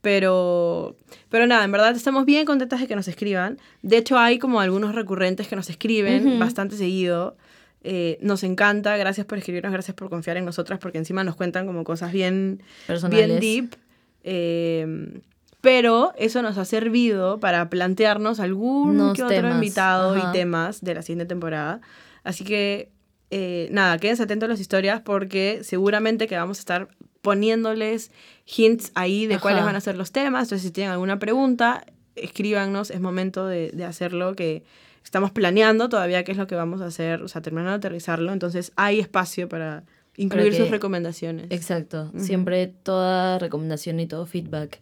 [0.00, 0.96] Pero,
[1.28, 3.58] pero nada, en verdad estamos bien contentas de que nos escriban.
[3.82, 6.38] De hecho, hay como algunos recurrentes que nos escriben Ujú.
[6.38, 7.36] bastante seguido.
[7.82, 11.66] Eh, nos encanta, gracias por escribirnos, gracias por confiar en nosotras, porque encima nos cuentan
[11.66, 13.40] como cosas bien, Personales.
[13.40, 13.76] bien deep.
[14.24, 15.20] Eh,
[15.60, 20.28] pero eso nos ha servido para plantearnos algún Unos que otro temas, invitado ajá.
[20.28, 21.80] y temas de la siguiente temporada.
[22.24, 22.90] Así que,
[23.30, 26.88] eh, nada, quédense atentos a las historias porque seguramente que vamos a estar
[27.22, 28.10] poniéndoles
[28.46, 29.42] hints ahí de Ajá.
[29.42, 30.44] cuáles van a ser los temas.
[30.44, 31.84] Entonces, si tienen alguna pregunta,
[32.14, 34.62] escríbanos, es momento de, de hacerlo, que
[35.04, 38.32] estamos planeando todavía qué es lo que vamos a hacer, o sea, terminando de aterrizarlo.
[38.32, 39.84] Entonces, hay espacio para
[40.16, 41.46] incluir que- sus recomendaciones.
[41.50, 42.10] Exacto.
[42.16, 44.80] Siempre toda recomendación y todo feedback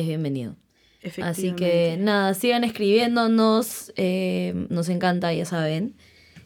[0.00, 0.56] es bienvenido.
[1.22, 5.94] Así que nada, sigan escribiéndonos, eh, nos encanta, ya saben.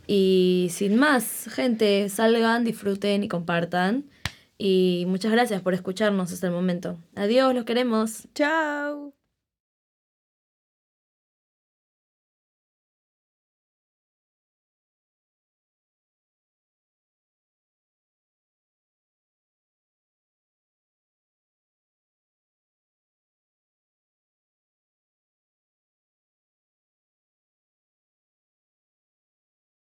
[0.06, 4.04] Y sin más, gente, salgan, disfruten y compartan.
[4.58, 6.98] Y muchas gracias por escucharnos hasta el momento.
[7.14, 8.28] Adiós, los queremos.
[8.34, 9.19] Chao.